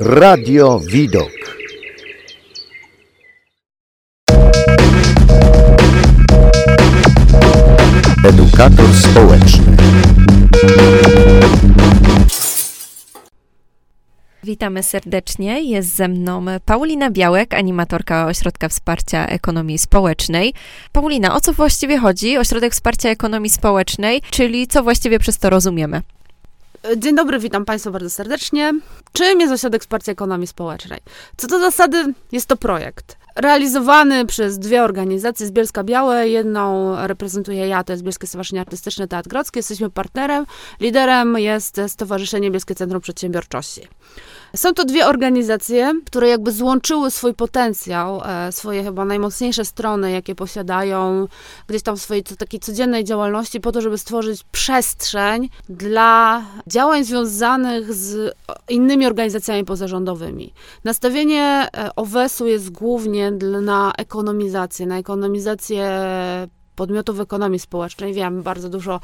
Radio 0.00 0.80
Widok. 0.80 1.30
Edukator 8.28 8.94
społeczny. 8.94 9.76
Witamy 14.44 14.82
serdecznie. 14.82 15.62
Jest 15.62 15.96
ze 15.96 16.08
mną 16.08 16.44
Paulina 16.64 17.10
Białek, 17.10 17.54
animatorka 17.54 18.26
Ośrodka 18.26 18.68
Wsparcia 18.68 19.26
Ekonomii 19.26 19.78
Społecznej. 19.78 20.54
Paulina, 20.92 21.34
o 21.34 21.40
co 21.40 21.52
właściwie 21.52 21.98
chodzi 21.98 22.38
Ośrodek 22.38 22.72
Wsparcia 22.72 23.08
Ekonomii 23.08 23.50
Społecznej, 23.50 24.22
czyli 24.30 24.66
co 24.66 24.82
właściwie 24.82 25.18
przez 25.18 25.38
to 25.38 25.50
rozumiemy? 25.50 26.02
Dzień 26.94 27.16
dobry, 27.16 27.38
witam 27.38 27.64
Państwa 27.64 27.90
bardzo 27.90 28.10
serdecznie. 28.10 28.72
Czym 29.12 29.40
jest 29.40 29.52
Ośrodek 29.52 29.82
Wsparcia 29.82 30.12
Ekonomii 30.12 30.46
Społecznej? 30.46 31.00
Co 31.36 31.46
do 31.46 31.58
zasady 31.58 32.14
jest 32.32 32.46
to 32.46 32.56
projekt 32.56 33.16
realizowany 33.36 34.26
przez 34.26 34.58
dwie 34.58 34.82
organizacje 34.82 35.46
z 35.46 35.50
Bielska 35.50 35.84
Białe. 35.84 36.28
Jedną 36.28 36.94
reprezentuję 37.06 37.68
ja, 37.68 37.84
to 37.84 37.92
jest 37.92 38.02
Bielskie 38.02 38.26
Stowarzyszenie 38.26 38.60
Artystyczne 38.60 39.08
Teatr 39.08 39.28
Grodzki. 39.28 39.58
Jesteśmy 39.58 39.90
partnerem. 39.90 40.46
Liderem 40.80 41.38
jest 41.38 41.80
Stowarzyszenie 41.88 42.50
Bielskie 42.50 42.74
Centrum 42.74 43.00
Przedsiębiorczości. 43.00 43.88
Są 44.56 44.74
to 44.74 44.84
dwie 44.84 45.06
organizacje, 45.06 45.92
które 46.06 46.28
jakby 46.28 46.52
złączyły 46.52 47.10
swój 47.10 47.34
potencjał, 47.34 48.22
e, 48.24 48.52
swoje 48.52 48.84
chyba 48.84 49.04
najmocniejsze 49.04 49.64
strony, 49.64 50.10
jakie 50.10 50.34
posiadają 50.34 51.28
gdzieś 51.66 51.82
tam 51.82 51.96
w 51.96 52.02
swojej 52.02 52.22
takiej 52.22 52.60
codziennej 52.60 53.04
działalności, 53.04 53.60
po 53.60 53.72
to, 53.72 53.80
żeby 53.80 53.98
stworzyć 53.98 54.44
przestrzeń 54.52 55.48
dla 55.68 56.42
działań 56.66 57.04
związanych 57.04 57.94
z 57.94 58.34
innymi 58.68 59.06
organizacjami 59.06 59.64
pozarządowymi. 59.64 60.52
Nastawienie 60.84 61.68
e, 61.76 61.90
OWES-u 61.96 62.46
jest 62.46 62.70
głównie 62.70 63.25
na 63.62 63.92
ekonomizację, 63.98 64.86
na 64.86 64.98
ekonomizację 64.98 65.88
podmiotów 66.76 67.20
ekonomii 67.20 67.58
społecznej. 67.58 68.14
Wiem 68.14 68.42
bardzo 68.42 68.68
dużo 68.68 69.00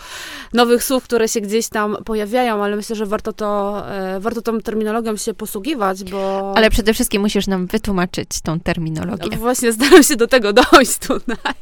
nowych 0.53 0.85
słów, 0.85 1.05
które 1.05 1.29
się 1.29 1.41
gdzieś 1.41 1.69
tam 1.69 1.97
pojawiają, 2.05 2.65
ale 2.65 2.77
myślę, 2.77 2.97
że 2.97 3.07
warto 3.07 3.33
to, 3.33 3.83
e, 3.91 4.21
warto 4.21 4.43
tą 4.43 4.61
terminologią 4.61 5.17
się 5.17 5.35
posługiwać, 5.35 6.05
bo... 6.05 6.53
Ale 6.57 6.71
przede 6.71 6.95
wszystkim 6.95 7.23
musisz 7.23 7.47
nam 7.47 7.67
wytłumaczyć 7.67 8.29
tą 8.43 8.61
terminologię. 8.61 9.29
No, 9.31 9.37
właśnie 9.37 9.73
staram 9.73 10.03
się 10.03 10.17
do 10.17 10.27
tego 10.27 10.53
dojść 10.53 10.99
tutaj. 10.99 11.55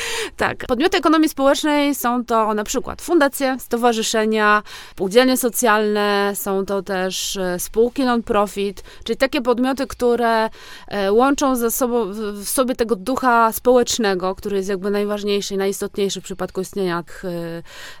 tak. 0.36 0.66
Podmioty 0.66 0.96
ekonomii 0.98 1.28
społecznej 1.28 1.94
są 1.94 2.24
to 2.24 2.54
na 2.54 2.64
przykład 2.64 3.02
fundacje, 3.02 3.56
stowarzyszenia, 3.60 4.62
spółdzielnie 4.90 5.36
socjalne, 5.36 6.32
są 6.34 6.66
to 6.66 6.82
też 6.82 7.36
e, 7.36 7.58
spółki 7.58 8.04
non-profit, 8.04 8.82
czyli 9.04 9.16
takie 9.16 9.40
podmioty, 9.40 9.86
które 9.86 10.50
e, 10.88 11.12
łączą 11.12 11.56
ze 11.56 11.70
sobą, 11.70 12.12
w 12.32 12.48
sobie 12.48 12.74
tego 12.74 12.96
ducha 12.96 13.52
społecznego, 13.52 14.34
który 14.34 14.56
jest 14.56 14.68
jakby 14.68 14.90
najważniejszy 14.90 15.56
najistotniejszy 15.58 16.20
w 16.20 16.24
przypadku 16.24 16.60
istnienia 16.60 17.04
e, 17.24 17.28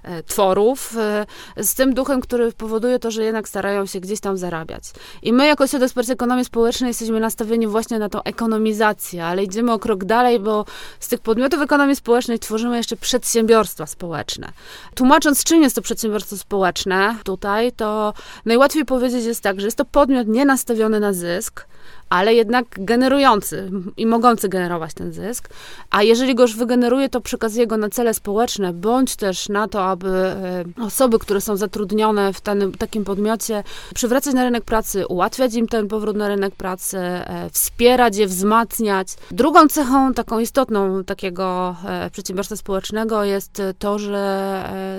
e, 0.02 0.22
tworów, 0.22 0.94
e, 0.98 1.26
z 1.64 1.74
tym 1.74 1.94
duchem, 1.94 2.20
który 2.20 2.52
powoduje 2.52 2.98
to, 2.98 3.10
że 3.10 3.24
jednak 3.24 3.48
starają 3.48 3.86
się 3.86 4.00
gdzieś 4.00 4.20
tam 4.20 4.36
zarabiać. 4.36 4.84
I 5.22 5.32
my 5.32 5.46
jako 5.46 5.64
Ośrodek 5.64 5.88
Wsparcia 5.88 6.12
Ekonomii 6.12 6.44
Społecznej 6.44 6.88
jesteśmy 6.88 7.20
nastawieni 7.20 7.66
właśnie 7.66 7.98
na 7.98 8.08
tą 8.08 8.22
ekonomizację, 8.22 9.24
ale 9.24 9.44
idziemy 9.44 9.72
o 9.72 9.78
krok 9.78 10.04
dalej, 10.04 10.40
bo 10.40 10.64
z 11.00 11.08
tych 11.08 11.20
podmiotów 11.20 11.60
ekonomii 11.60 11.96
społecznej 11.96 12.38
tworzymy 12.38 12.76
jeszcze 12.76 12.96
przedsiębiorstwa 12.96 13.86
społeczne. 13.86 14.52
Tłumacząc, 14.94 15.44
czym 15.44 15.62
jest 15.62 15.76
to 15.76 15.82
przedsiębiorstwo 15.82 16.36
społeczne 16.36 17.16
tutaj, 17.24 17.72
to 17.72 18.14
najłatwiej 18.44 18.84
powiedzieć 18.84 19.24
jest 19.24 19.42
tak, 19.42 19.60
że 19.60 19.66
jest 19.66 19.76
to 19.76 19.84
podmiot 19.84 20.28
nie 20.28 20.44
nastawiony 20.44 21.00
na 21.00 21.12
zysk, 21.12 21.67
ale 22.08 22.34
jednak 22.34 22.66
generujący 22.70 23.70
i 23.96 24.06
mogący 24.06 24.48
generować 24.48 24.94
ten 24.94 25.12
zysk. 25.12 25.48
A 25.90 26.02
jeżeli 26.02 26.34
go 26.34 26.42
już 26.42 26.56
wygeneruje, 26.56 27.08
to 27.08 27.20
przekazuje 27.20 27.66
go 27.66 27.76
na 27.76 27.88
cele 27.88 28.14
społeczne, 28.14 28.72
bądź 28.72 29.16
też 29.16 29.48
na 29.48 29.68
to, 29.68 29.84
aby 29.84 30.08
e, 30.08 30.64
osoby, 30.82 31.18
które 31.18 31.40
są 31.40 31.56
zatrudnione 31.56 32.32
w 32.32 32.40
ten, 32.40 32.72
takim 32.72 33.04
podmiocie, 33.04 33.64
przywracać 33.94 34.34
na 34.34 34.44
rynek 34.44 34.64
pracy, 34.64 35.06
ułatwiać 35.06 35.54
im 35.54 35.68
ten 35.68 35.88
powrót 35.88 36.16
na 36.16 36.28
rynek 36.28 36.54
pracy, 36.54 36.98
e, 36.98 37.50
wspierać 37.52 38.16
je, 38.16 38.26
wzmacniać. 38.26 39.08
Drugą 39.30 39.68
cechą 39.68 40.14
taką 40.14 40.38
istotną 40.38 41.04
takiego 41.04 41.76
e, 41.84 42.10
przedsiębiorstwa 42.10 42.56
społecznego 42.56 43.24
jest 43.24 43.62
to, 43.78 43.98
że 43.98 44.18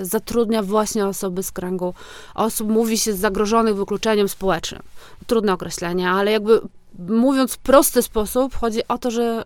zatrudnia 0.02 0.62
właśnie 0.62 1.06
osoby 1.06 1.42
z 1.42 1.52
kręgu 1.52 1.94
osób, 2.34 2.68
mówi 2.68 2.98
się 2.98 3.12
zagrożonych 3.12 3.76
wykluczeniem 3.76 4.28
społecznym. 4.28 4.82
Trudne 5.26 5.52
określenie, 5.52 6.10
ale 6.10 6.32
jakby 6.32 6.60
mówiąc 7.08 7.54
w 7.54 7.58
prosty 7.58 8.02
sposób, 8.02 8.54
chodzi 8.54 8.88
o 8.88 8.98
to, 8.98 9.10
że 9.10 9.42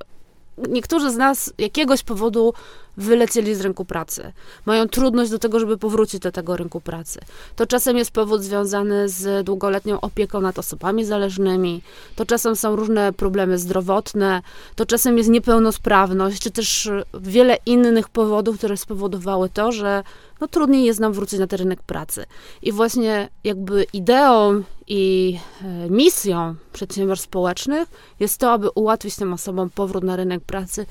niektórzy 0.68 1.10
z 1.10 1.16
nas 1.16 1.52
jakiegoś 1.58 2.02
powodu 2.02 2.54
wylecieli 2.96 3.54
z 3.54 3.60
rynku 3.60 3.84
pracy. 3.84 4.32
Mają 4.66 4.88
trudność 4.88 5.30
do 5.30 5.38
tego, 5.38 5.60
żeby 5.60 5.78
powrócić 5.78 6.20
do 6.20 6.32
tego 6.32 6.56
rynku 6.56 6.80
pracy. 6.80 7.20
To 7.56 7.66
czasem 7.66 7.96
jest 7.96 8.10
powód 8.10 8.42
związany 8.42 9.08
z 9.08 9.46
długoletnią 9.46 10.00
opieką 10.00 10.40
nad 10.40 10.58
osobami 10.58 11.04
zależnymi, 11.04 11.82
to 12.16 12.26
czasem 12.26 12.56
są 12.56 12.76
różne 12.76 13.12
problemy 13.12 13.58
zdrowotne, 13.58 14.42
to 14.74 14.86
czasem 14.86 15.18
jest 15.18 15.30
niepełnosprawność, 15.30 16.42
czy 16.42 16.50
też 16.50 16.90
wiele 17.20 17.56
innych 17.66 18.08
powodów, 18.08 18.58
które 18.58 18.76
spowodowały 18.76 19.48
to, 19.48 19.72
że 19.72 20.02
no, 20.40 20.48
trudniej 20.48 20.84
jest 20.84 21.00
nam 21.00 21.12
wrócić 21.12 21.38
na 21.38 21.46
ten 21.46 21.58
rynek 21.58 21.82
pracy. 21.82 22.24
I 22.62 22.72
właśnie 22.72 23.28
jakby 23.44 23.86
ideą 23.92 24.62
i 24.86 25.38
e, 25.62 25.90
misją 25.90 26.54
przedsiębiorstw 26.72 27.24
społecznych 27.24 27.88
jest 28.20 28.38
to, 28.38 28.52
aby 28.52 28.70
ułatwić 28.74 29.16
tym 29.16 29.32
osobom 29.32 29.70
powrót 29.70 30.04
na 30.04 30.16
rynek 30.16 30.44
pracy 30.44 30.86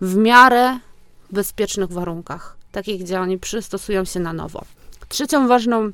w 0.00 0.16
miarę 0.16 0.78
bezpiecznych 1.32 1.92
warunkach, 1.92 2.56
takich, 2.72 3.02
gdzie 3.02 3.20
oni 3.20 3.38
przystosują 3.38 4.04
się 4.04 4.20
na 4.20 4.32
nowo. 4.32 4.64
Trzecią 5.08 5.48
ważną 5.48 5.90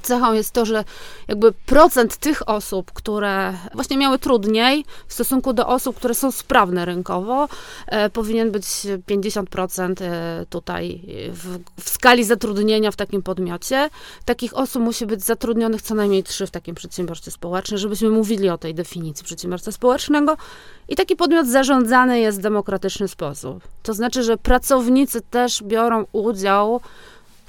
cechą 0.00 0.32
jest 0.32 0.52
to, 0.52 0.64
że 0.64 0.84
jakby 1.28 1.52
procent 1.52 2.16
tych 2.16 2.48
osób, 2.48 2.92
które 2.92 3.54
właśnie 3.74 3.96
miały 3.96 4.18
trudniej 4.18 4.84
w 5.06 5.12
stosunku 5.12 5.52
do 5.52 5.66
osób, 5.66 5.96
które 5.96 6.14
są 6.14 6.30
sprawne 6.30 6.84
rynkowo, 6.84 7.48
e, 7.86 8.10
powinien 8.10 8.50
być 8.50 8.64
50% 9.08 10.02
e, 10.02 10.46
tutaj 10.50 11.02
w, 11.28 11.58
w, 11.80 11.88
skali 11.90 12.24
zatrudnienia 12.24 12.90
w 12.90 12.96
takim 12.96 13.22
podmiocie. 13.22 13.90
Takich 14.24 14.56
osób 14.56 14.82
musi 14.82 15.06
być 15.06 15.24
zatrudnionych 15.24 15.82
co 15.82 15.94
najmniej 15.94 16.22
trzy 16.22 16.46
w 16.46 16.50
takim 16.50 16.74
przedsiębiorstwie 16.74 17.30
społecznym, 17.30 17.78
żebyśmy 17.78 18.10
mówili 18.10 18.48
o 18.48 18.58
tej 18.58 18.74
definicji 18.74 19.24
przedsiębiorstwa 19.24 19.72
społecznego. 19.72 20.36
I 20.88 20.96
taki 20.96 21.16
podmiot 21.16 21.46
zarządzany 21.46 22.20
jest 22.20 22.38
w 22.38 22.42
demokratyczny 22.42 23.08
sposób. 23.08 23.68
To 23.82 23.94
znaczy, 23.94 24.22
że 24.22 24.36
pracownicy 24.36 25.20
też 25.20 25.62
biorą 25.62 26.04
udział 26.12 26.80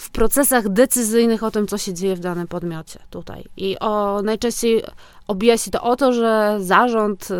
w 0.02 0.10
procesach 0.10 0.70
decyzyjnych 0.70 1.44
o 1.44 1.52
tym, 1.52 1.68
co 1.68 1.78
się 1.78 1.94
dzieje 1.94 2.16
w 2.16 2.20
danym 2.20 2.48
podmiocie 2.48 3.00
tutaj. 3.10 3.44
I 3.58 3.80
o, 3.80 4.22
najczęściej 4.22 4.84
obija 5.28 5.58
się 5.58 5.72
to 5.72 5.82
o 5.84 5.96
to, 5.96 6.14
że 6.14 6.58
zarząd 6.60 7.32
y, 7.32 7.36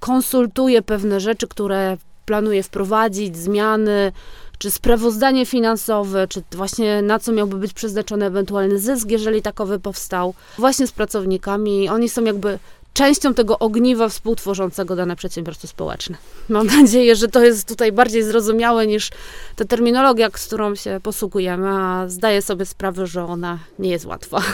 konsultuje 0.00 0.82
pewne 0.82 1.20
rzeczy, 1.20 1.48
które 1.48 1.96
planuje 2.26 2.62
wprowadzić, 2.62 3.36
zmiany, 3.36 4.12
czy 4.58 4.70
sprawozdanie 4.70 5.46
finansowe, 5.46 6.28
czy 6.28 6.42
właśnie 6.52 7.02
na 7.02 7.18
co 7.18 7.32
miałby 7.32 7.56
być 7.56 7.72
przeznaczony 7.72 8.26
ewentualny 8.26 8.78
zysk, 8.78 9.10
jeżeli 9.10 9.42
takowy 9.42 9.78
powstał, 9.78 10.34
właśnie 10.58 10.86
z 10.86 10.92
pracownikami. 10.92 11.88
Oni 11.88 12.08
są 12.08 12.24
jakby 12.24 12.58
częścią 12.92 13.34
tego 13.34 13.58
ogniwa 13.58 14.08
współtworzącego 14.08 14.96
dane 14.96 15.16
przedsiębiorstwo 15.16 15.68
społeczne. 15.68 16.16
Mam 16.48 16.66
nadzieję, 16.80 17.16
że 17.16 17.28
to 17.28 17.44
jest 17.44 17.68
tutaj 17.68 17.92
bardziej 17.92 18.22
zrozumiałe 18.22 18.86
niż 18.86 19.10
ta 19.56 19.64
terminologia, 19.64 20.28
z 20.36 20.46
którą 20.46 20.74
się 20.74 21.00
posługujemy, 21.02 21.68
a 21.68 22.08
zdaję 22.08 22.42
sobie 22.42 22.66
sprawę, 22.66 23.06
że 23.06 23.24
ona 23.24 23.58
nie 23.78 23.90
jest 23.90 24.04
łatwa. 24.04 24.42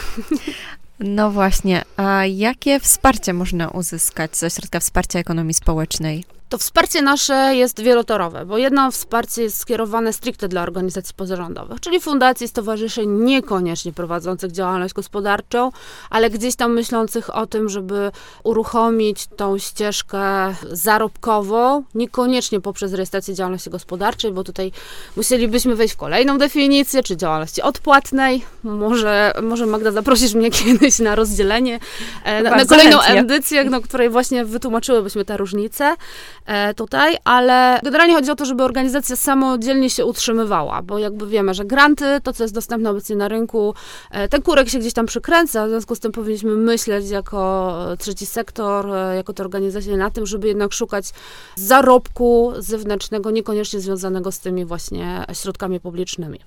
No 1.00 1.30
właśnie, 1.30 1.82
a 1.96 2.26
jakie 2.26 2.80
wsparcie 2.80 3.32
można 3.32 3.68
uzyskać 3.68 4.36
ze 4.36 4.46
Ośrodka 4.46 4.80
Wsparcia 4.80 5.18
Ekonomii 5.18 5.54
Społecznej? 5.54 6.24
To 6.54 6.58
wsparcie 6.58 7.02
nasze 7.02 7.54
jest 7.54 7.80
wielotorowe, 7.80 8.46
bo 8.46 8.58
jedno 8.58 8.90
wsparcie 8.90 9.42
jest 9.42 9.58
skierowane 9.58 10.12
stricte 10.12 10.48
dla 10.48 10.62
organizacji 10.62 11.14
pozarządowych, 11.16 11.80
czyli 11.80 12.00
fundacji, 12.00 12.48
stowarzyszeń 12.48 13.10
niekoniecznie 13.10 13.92
prowadzących 13.92 14.52
działalność 14.52 14.94
gospodarczą, 14.94 15.72
ale 16.10 16.30
gdzieś 16.30 16.56
tam 16.56 16.72
myślących 16.72 17.36
o 17.36 17.46
tym, 17.46 17.68
żeby 17.68 18.10
uruchomić 18.44 19.26
tą 19.36 19.58
ścieżkę 19.58 20.20
zarobkową, 20.70 21.84
niekoniecznie 21.94 22.60
poprzez 22.60 22.92
rejestrację 22.92 23.34
działalności 23.34 23.70
gospodarczej, 23.70 24.32
bo 24.32 24.44
tutaj 24.44 24.72
musielibyśmy 25.16 25.76
wejść 25.76 25.94
w 25.94 25.96
kolejną 25.96 26.38
definicję, 26.38 27.02
czy 27.02 27.16
działalności 27.16 27.62
odpłatnej. 27.62 28.44
Może, 28.64 29.32
może 29.42 29.66
Magda 29.66 29.92
zaprosisz 29.92 30.34
mnie 30.34 30.50
kiedyś 30.64 30.98
na 30.98 31.14
rozdzielenie, 31.14 31.78
e, 32.24 32.42
na, 32.42 32.50
na 32.50 32.64
kolejną 32.64 33.00
edycję, 33.00 33.64
no, 33.64 33.80
której 33.80 34.10
właśnie 34.10 34.44
wytłumaczyłybyśmy 34.44 35.24
te 35.24 35.36
różnice. 35.36 35.96
E, 36.46 36.74
tutaj, 36.74 37.16
ale 37.24 37.80
generalnie 37.82 38.14
chodzi 38.14 38.30
o 38.30 38.36
to, 38.36 38.44
żeby 38.44 38.62
organizacja 38.62 39.16
samodzielnie 39.16 39.90
się 39.90 40.04
utrzymywała, 40.04 40.82
bo 40.82 40.98
jakby 40.98 41.26
wiemy, 41.26 41.54
że 41.54 41.64
granty, 41.64 42.20
to 42.22 42.32
co 42.32 42.44
jest 42.44 42.54
dostępne 42.54 42.90
obecnie 42.90 43.16
na 43.16 43.28
rynku, 43.28 43.74
e, 44.10 44.28
ten 44.28 44.42
kurek 44.42 44.68
się 44.68 44.78
gdzieś 44.78 44.92
tam 44.92 45.06
przykręca, 45.06 45.66
w 45.66 45.68
związku 45.68 45.94
z 45.94 46.00
tym 46.00 46.12
powinniśmy 46.12 46.56
myśleć 46.56 47.10
jako 47.10 47.74
trzeci 47.98 48.26
sektor, 48.26 48.94
e, 48.94 49.16
jako 49.16 49.32
te 49.32 49.42
organizacje 49.42 49.96
na 49.96 50.10
tym, 50.10 50.26
żeby 50.26 50.48
jednak 50.48 50.72
szukać 50.72 51.04
zarobku 51.56 52.52
zewnętrznego, 52.58 53.30
niekoniecznie 53.30 53.80
związanego 53.80 54.32
z 54.32 54.38
tymi 54.38 54.64
właśnie 54.64 55.24
środkami 55.32 55.80
publicznymi 55.80 56.40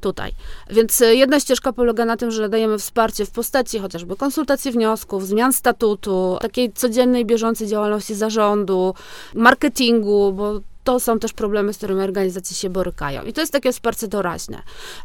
tutaj. 0.00 0.32
Więc 0.70 1.02
jedna 1.10 1.40
ścieżka 1.40 1.72
polega 1.72 2.04
na 2.04 2.16
tym, 2.16 2.30
że 2.30 2.48
dajemy 2.48 2.78
wsparcie 2.78 3.26
w 3.26 3.30
postaci 3.30 3.78
chociażby 3.78 4.16
konsultacji 4.16 4.72
wniosków, 4.72 5.26
zmian 5.26 5.52
statutu, 5.52 6.38
takiej 6.40 6.72
codziennej, 6.72 7.24
bieżącej 7.24 7.66
działalności 7.66 8.14
zarządu, 8.14 8.94
marketingu, 9.38 10.32
bo 10.32 10.46
to 10.88 11.00
są 11.00 11.18
też 11.18 11.32
problemy, 11.32 11.72
z 11.72 11.76
którymi 11.76 12.02
organizacje 12.02 12.56
się 12.56 12.70
borykają. 12.70 13.22
I 13.22 13.32
to 13.32 13.40
jest 13.40 13.52
takie 13.52 13.72
wsparcie 13.72 14.08
doraźne. 14.08 14.62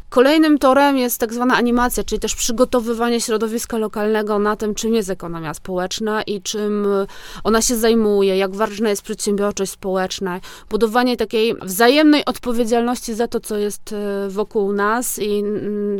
Kolejnym 0.08 0.58
torem 0.58 0.96
jest 0.96 1.20
tak 1.20 1.34
zwana 1.34 1.56
animacja, 1.56 2.04
czyli 2.04 2.20
też 2.20 2.34
przygotowywanie 2.34 3.20
środowiska 3.20 3.78
lokalnego 3.78 4.38
na 4.38 4.56
tym, 4.56 4.74
czym 4.74 4.94
jest 4.94 5.10
ekonomia 5.10 5.54
społeczna 5.54 6.22
i 6.22 6.42
czym 6.42 6.86
ona 7.44 7.62
się 7.62 7.76
zajmuje, 7.76 8.36
jak 8.36 8.56
ważna 8.56 8.90
jest 8.90 9.02
przedsiębiorczość 9.02 9.72
społeczna, 9.72 10.40
budowanie 10.70 11.16
takiej 11.16 11.54
wzajemnej 11.54 12.24
odpowiedzialności 12.24 13.14
za 13.14 13.28
to, 13.28 13.40
co 13.40 13.56
jest 13.56 13.92
e, 13.92 14.28
wokół 14.28 14.72
nas 14.72 15.18
i 15.18 15.44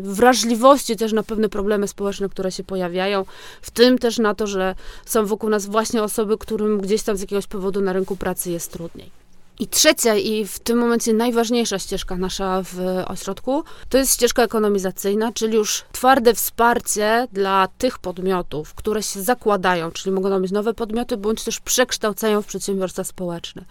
wrażliwości 0.02 0.96
też 0.96 1.12
na 1.12 1.22
pewne 1.22 1.48
problemy 1.48 1.88
społeczne, 1.88 2.28
które 2.28 2.52
się 2.52 2.64
pojawiają, 2.64 3.24
w 3.62 3.70
tym 3.70 3.98
też 3.98 4.18
na 4.18 4.34
to, 4.34 4.46
że 4.46 4.74
są 5.04 5.26
wokół 5.26 5.50
nas 5.50 5.66
właśnie 5.66 6.02
osoby, 6.02 6.38
którym 6.38 6.80
gdzieś 6.80 7.02
tam 7.02 7.16
z 7.16 7.20
jakiegoś 7.20 7.46
powodu 7.46 7.80
na 7.80 7.92
rynku 7.92 8.16
pracy 8.16 8.50
jest 8.50 8.72
trudniej. 8.72 9.23
I 9.58 9.66
trzecia 9.66 10.16
i 10.16 10.46
w 10.46 10.58
tym 10.58 10.78
momencie 10.78 11.12
najważniejsza 11.12 11.78
ścieżka 11.78 12.16
nasza 12.16 12.62
w 12.62 12.78
ośrodku 13.06 13.64
to 13.88 13.98
jest 13.98 14.14
ścieżka 14.14 14.42
ekonomizacyjna, 14.42 15.32
czyli 15.32 15.54
już 15.54 15.84
twarde 15.92 16.34
wsparcie 16.34 17.28
dla 17.32 17.68
tych 17.78 17.98
podmiotów, 17.98 18.74
które 18.74 19.02
się 19.02 19.22
zakładają, 19.22 19.90
czyli 19.90 20.14
mogą 20.14 20.40
być 20.40 20.52
nowe 20.52 20.74
podmioty, 20.74 21.16
bądź 21.16 21.44
też 21.44 21.60
przekształcają 21.60 22.42
w 22.42 22.46
przedsiębiorstwa 22.46 23.04
społeczne. 23.04 23.64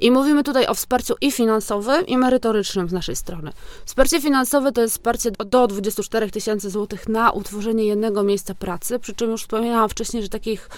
I 0.00 0.10
mówimy 0.10 0.44
tutaj 0.44 0.66
o 0.66 0.74
wsparciu 0.74 1.14
i 1.20 1.32
finansowym, 1.32 2.06
i 2.06 2.18
merytorycznym 2.18 2.88
z 2.88 2.92
naszej 2.92 3.16
strony. 3.16 3.52
Wsparcie 3.84 4.20
finansowe 4.20 4.72
to 4.72 4.80
jest 4.80 4.94
wsparcie 4.94 5.30
do 5.30 5.66
24 5.66 6.30
tysięcy 6.30 6.70
złotych 6.70 7.08
na 7.08 7.30
utworzenie 7.30 7.84
jednego 7.84 8.22
miejsca 8.22 8.54
pracy, 8.54 8.98
przy 8.98 9.14
czym 9.14 9.30
już 9.30 9.42
wspomniałam 9.42 9.88
wcześniej, 9.88 10.22
że 10.22 10.28
takich 10.28 10.68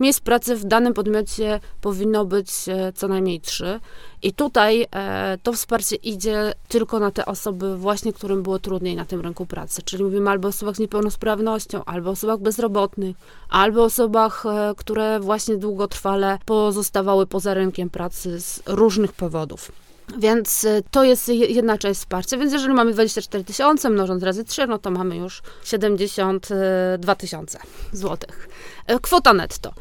Miejsc 0.00 0.20
pracy 0.20 0.56
w 0.56 0.64
danym 0.64 0.94
podmiocie 0.94 1.60
powinno 1.80 2.24
być 2.24 2.50
e, 2.68 2.92
co 2.92 3.08
najmniej 3.08 3.40
trzy. 3.40 3.80
I 4.22 4.32
tutaj 4.32 4.86
e, 4.92 5.38
to 5.42 5.52
wsparcie 5.52 5.96
idzie 5.96 6.52
tylko 6.68 7.00
na 7.00 7.10
te 7.10 7.26
osoby 7.26 7.76
właśnie, 7.76 8.12
którym 8.12 8.42
było 8.42 8.58
trudniej 8.58 8.96
na 8.96 9.04
tym 9.04 9.20
rynku 9.20 9.46
pracy. 9.46 9.82
Czyli 9.82 10.04
mówimy 10.04 10.30
albo 10.30 10.48
o 10.48 10.50
osobach 10.50 10.76
z 10.76 10.78
niepełnosprawnością, 10.78 11.84
albo 11.84 12.10
o 12.10 12.12
osobach 12.12 12.40
bezrobotnych, 12.40 13.16
albo 13.50 13.84
osobach, 13.84 14.46
e, 14.46 14.74
które 14.76 15.20
właśnie 15.20 15.56
długotrwale 15.56 16.38
pozostawały 16.46 17.26
poza 17.26 17.54
rynkiem 17.54 17.90
pracy 17.90 18.40
z 18.40 18.62
różnych 18.66 19.12
powodów. 19.12 19.72
Więc 20.18 20.64
y, 20.64 20.82
to 20.90 21.04
jest 21.04 21.28
jedna 21.28 21.78
część 21.78 22.00
wsparcia. 22.00 22.36
Więc 22.36 22.52
jeżeli 22.52 22.74
mamy 22.74 22.92
24 22.92 23.44
tysiące 23.44 23.90
mnożąc 23.90 24.22
razy 24.22 24.44
3, 24.44 24.66
no 24.66 24.78
to 24.78 24.90
mamy 24.90 25.16
już 25.16 25.42
72 25.64 27.14
tysiące 27.14 27.58
złotych. 27.92 28.48
E, 28.86 28.98
kwota 28.98 29.32
netto. 29.32 29.72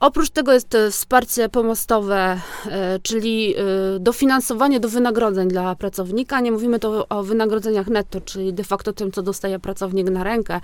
Oprócz 0.00 0.30
tego 0.30 0.52
jest 0.52 0.76
wsparcie 0.90 1.48
pomostowe, 1.48 2.40
e, 2.66 2.98
czyli 3.02 3.54
e, 3.56 3.62
dofinansowanie 4.00 4.80
do 4.80 4.88
wynagrodzeń 4.88 5.48
dla 5.48 5.74
pracownika. 5.74 6.40
Nie 6.40 6.52
mówimy 6.52 6.78
tu 6.78 7.04
o 7.08 7.22
wynagrodzeniach 7.22 7.86
netto, 7.86 8.20
czyli 8.20 8.54
de 8.54 8.64
facto 8.64 8.92
tym, 8.92 9.12
co 9.12 9.22
dostaje 9.22 9.58
pracownik 9.58 10.10
na 10.10 10.24
rękę, 10.24 10.60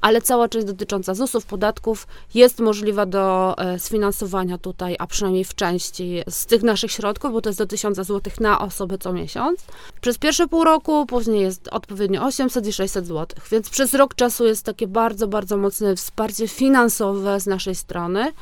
ale 0.00 0.20
cała 0.20 0.48
część 0.48 0.66
dotycząca 0.66 1.14
ZUS-ów, 1.14 1.46
podatków 1.46 2.06
jest 2.34 2.60
możliwa 2.60 3.06
do 3.06 3.54
e, 3.58 3.78
sfinansowania 3.78 4.58
tutaj, 4.58 4.96
a 4.98 5.06
przynajmniej 5.06 5.44
w 5.44 5.54
części 5.54 6.22
z 6.28 6.46
tych 6.46 6.62
naszych 6.62 6.92
środków, 6.92 7.32
bo 7.32 7.40
to 7.40 7.48
jest 7.48 7.58
do 7.58 7.66
1000 7.66 7.96
zł 7.96 8.20
na 8.40 8.58
osobę 8.58 8.98
co 8.98 9.12
miesiąc. 9.12 9.60
Przez 10.00 10.18
pierwsze 10.18 10.48
pół 10.48 10.64
roku, 10.64 11.06
później 11.06 11.40
jest 11.40 11.68
odpowiednio 11.68 12.24
800 12.24 12.66
i 12.66 12.72
600 12.72 13.06
zł, 13.06 13.26
więc 13.50 13.70
przez 13.70 13.94
rok 13.94 14.14
czasu 14.14 14.44
jest 14.44 14.64
takie 14.64 14.86
bardzo, 14.86 15.28
bardzo 15.28 15.56
mocne 15.56 15.96
wsparcie 15.96 16.48
finansowe 16.48 17.40
z 17.40 17.46
naszej 17.46 17.74
strony. 17.74 18.32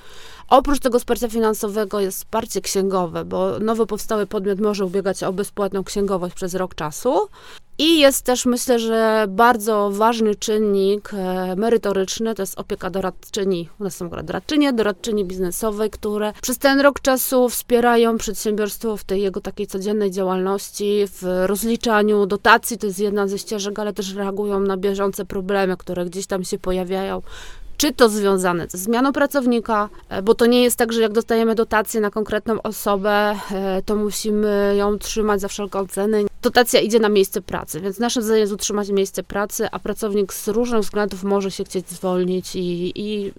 Oprócz 0.49 0.79
tego 0.79 0.99
wsparcia 0.99 1.29
finansowego 1.29 2.01
jest 2.01 2.19
wsparcie 2.19 2.61
księgowe, 2.61 3.25
bo 3.25 3.59
nowo 3.59 3.87
powstały 3.87 4.27
podmiot 4.27 4.61
może 4.61 4.87
ubiegać 4.87 5.23
o 5.23 5.33
bezpłatną 5.33 5.85
księgowość 5.85 6.35
przez 6.35 6.55
rok 6.55 6.75
czasu. 6.75 7.29
I 7.79 7.99
jest 7.99 8.23
też, 8.25 8.47
myślę, 8.47 8.79
że 8.79 9.27
bardzo 9.29 9.91
ważny 9.91 10.35
czynnik 10.35 11.11
e, 11.15 11.57
merytoryczny, 11.57 12.35
to 12.35 12.43
jest 12.43 12.59
opieka 12.59 12.91
doradczyni, 12.91 13.69
u 13.81 13.85
nas 13.85 13.97
są 13.97 14.09
doradczynie, 14.09 14.73
doradczyni 14.73 15.25
biznesowej, 15.25 15.91
które 15.91 16.33
przez 16.43 16.59
ten 16.59 16.81
rok 16.81 17.01
czasu 17.01 17.49
wspierają 17.49 18.19
przedsiębiorstwo 18.19 18.97
w 18.97 19.05
tej 19.05 19.23
jego 19.23 19.41
takiej 19.41 19.67
codziennej 19.67 20.11
działalności, 20.11 21.05
w 21.07 21.45
rozliczaniu 21.47 22.27
dotacji, 22.27 22.79
to 22.79 22.87
jest 22.87 22.99
jedna 22.99 23.29
ze 23.29 23.39
ścieżek, 23.39 23.79
ale 23.79 23.93
też 23.93 24.15
reagują 24.15 24.61
na 24.61 24.77
bieżące 24.77 25.25
problemy, 25.25 25.77
które 25.77 26.05
gdzieś 26.05 26.27
tam 26.27 26.45
się 26.45 26.59
pojawiają, 26.59 27.23
czy 27.77 27.93
to 27.93 28.09
związane 28.09 28.67
ze 28.69 28.79
zmianą 28.79 29.13
pracownika, 29.13 29.89
e, 30.09 30.23
bo 30.23 30.35
to 30.35 30.47
nie 30.47 30.63
jest 30.63 30.77
tak, 30.77 30.93
że 30.93 31.01
jak 31.01 31.13
dostajemy 31.13 31.55
dotację 31.55 32.01
na 32.01 32.11
konkretną 32.11 32.63
osobę, 32.63 33.37
e, 33.51 33.83
to 33.83 33.97
musimy 33.97 34.75
ją 34.79 34.99
trzymać 34.99 35.41
za 35.41 35.49
wszelką 35.49 35.87
cenę. 35.87 36.19
Dotacja 36.43 36.81
idzie 36.81 36.99
na 36.99 37.09
miejsce 37.09 37.43
pracy, 37.43 37.81
więc 37.81 37.99
naszym 37.99 38.23
zadaniem 38.23 38.41
jest 38.41 38.53
utrzymać 38.53 38.89
miejsce 38.89 39.23
pracy, 39.23 39.69
a 39.73 39.79
pracownik 39.79 40.33
z 40.33 40.49
różnych 40.49 40.81
względów 40.81 41.25
może 41.25 41.51
się 41.51 41.65
chcieć 41.65 41.89
zwolnić 41.89 42.57
i, 42.57 42.93
i 42.95 43.33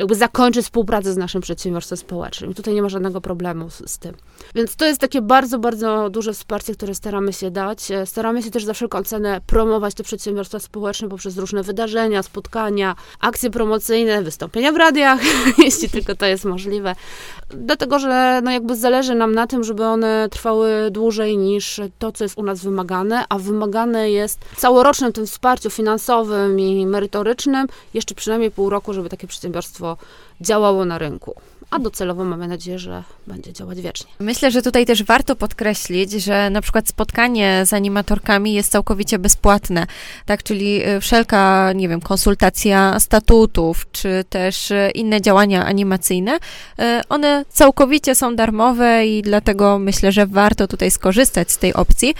jakby 0.00 0.14
zakończyć 0.14 0.64
współpracę 0.64 1.12
z 1.12 1.16
naszym 1.16 1.40
przedsiębiorstwem 1.40 1.96
społecznym. 1.98 2.54
Tutaj 2.54 2.74
nie 2.74 2.82
ma 2.82 2.88
żadnego 2.88 3.20
problemu 3.20 3.70
z, 3.70 3.90
z, 3.90 3.98
tym. 3.98 4.14
Więc 4.54 4.76
to 4.76 4.86
jest 4.86 5.00
takie 5.00 5.22
bardzo, 5.22 5.58
bardzo 5.58 6.10
duże 6.10 6.32
wsparcie, 6.32 6.74
które 6.74 6.94
staramy 6.94 7.32
się 7.32 7.50
dać. 7.50 7.90
E, 7.90 8.06
staramy 8.06 8.42
się 8.42 8.50
też 8.50 8.64
za 8.64 8.74
wszelką 8.74 9.02
cenę 9.02 9.40
promować 9.46 9.94
te 9.94 10.02
przedsiębiorstwa 10.02 10.58
społeczne 10.58 11.08
poprzez 11.08 11.38
różne 11.38 11.62
wydarzenia, 11.62 12.22
spotkania, 12.22 12.96
akcje 13.20 13.50
promocyjne, 13.50 14.22
wystąpienia 14.22 14.72
w 14.72 14.76
radiach, 14.76 15.20
jeśli 15.58 15.88
tylko 15.88 16.14
to 16.14 16.26
jest 16.26 16.44
możliwe. 16.44 16.94
Dlatego, 17.48 17.98
że 17.98 18.40
no 18.44 18.50
jakby 18.50 18.76
zależy 18.76 19.14
nam 19.14 19.34
na 19.34 19.46
tym, 19.46 19.64
żeby 19.64 19.84
one 19.84 20.28
trwały 20.30 20.90
dłużej 20.90 21.38
niż 21.38 21.80
to, 21.98 22.12
co 22.12 22.24
jest 22.24 22.38
u 22.38 22.42
nas 22.42 22.60
wymagane, 22.60 23.24
a 23.28 23.38
wymagane 23.38 24.10
jest 24.10 24.40
całorocznym 24.56 25.12
tym 25.12 25.26
wsparciu 25.26 25.70
finansowym 25.70 26.60
i 26.60 26.86
merytorycznym 26.86 27.66
jeszcze 27.94 28.14
przynajmniej 28.14 28.50
pół 28.50 28.70
roku, 28.70 28.92
żeby 28.92 29.08
takie 29.08 29.26
przedsiębiorstwo 29.26 29.89
działało 30.40 30.84
na 30.84 30.98
rynku 30.98 31.34
a 31.70 31.78
docelowo 31.78 32.24
mamy 32.24 32.48
nadzieję, 32.48 32.78
że 32.78 33.02
będzie 33.26 33.52
działać 33.52 33.80
wiecznie. 33.80 34.10
Myślę, 34.18 34.50
że 34.50 34.62
tutaj 34.62 34.86
też 34.86 35.02
warto 35.02 35.36
podkreślić, 35.36 36.12
że 36.12 36.50
na 36.50 36.60
przykład 36.60 36.88
spotkanie 36.88 37.62
z 37.66 37.72
animatorkami 37.72 38.52
jest 38.52 38.72
całkowicie 38.72 39.18
bezpłatne, 39.18 39.86
tak, 40.26 40.42
czyli 40.42 40.88
y, 40.88 41.00
wszelka, 41.00 41.72
nie 41.72 41.88
wiem, 41.88 42.00
konsultacja 42.00 43.00
statutów, 43.00 43.86
czy 43.92 44.24
też 44.28 44.70
y, 44.70 44.90
inne 44.94 45.20
działania 45.20 45.64
animacyjne, 45.66 46.36
y, 46.36 46.82
one 47.08 47.44
całkowicie 47.48 48.14
są 48.14 48.36
darmowe 48.36 49.06
i 49.06 49.22
dlatego 49.22 49.78
myślę, 49.78 50.12
że 50.12 50.26
warto 50.26 50.66
tutaj 50.66 50.90
skorzystać 50.90 51.50
z 51.50 51.58
tej 51.58 51.74
opcji, 51.74 52.14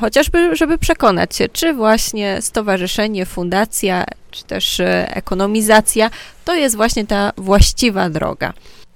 chociażby, 0.00 0.56
żeby 0.56 0.78
przekonać 0.78 1.36
się, 1.36 1.48
czy 1.48 1.74
właśnie 1.74 2.42
stowarzyszenie, 2.42 3.26
fundacja, 3.26 4.04
czy 4.32 4.44
też 4.44 4.80
ekonomizacja 5.06 6.10
to 6.44 6.54
jest 6.54 6.76
właśnie 6.76 7.06
ta 7.06 7.32
właściwa 7.36 8.10
droga 8.10 8.52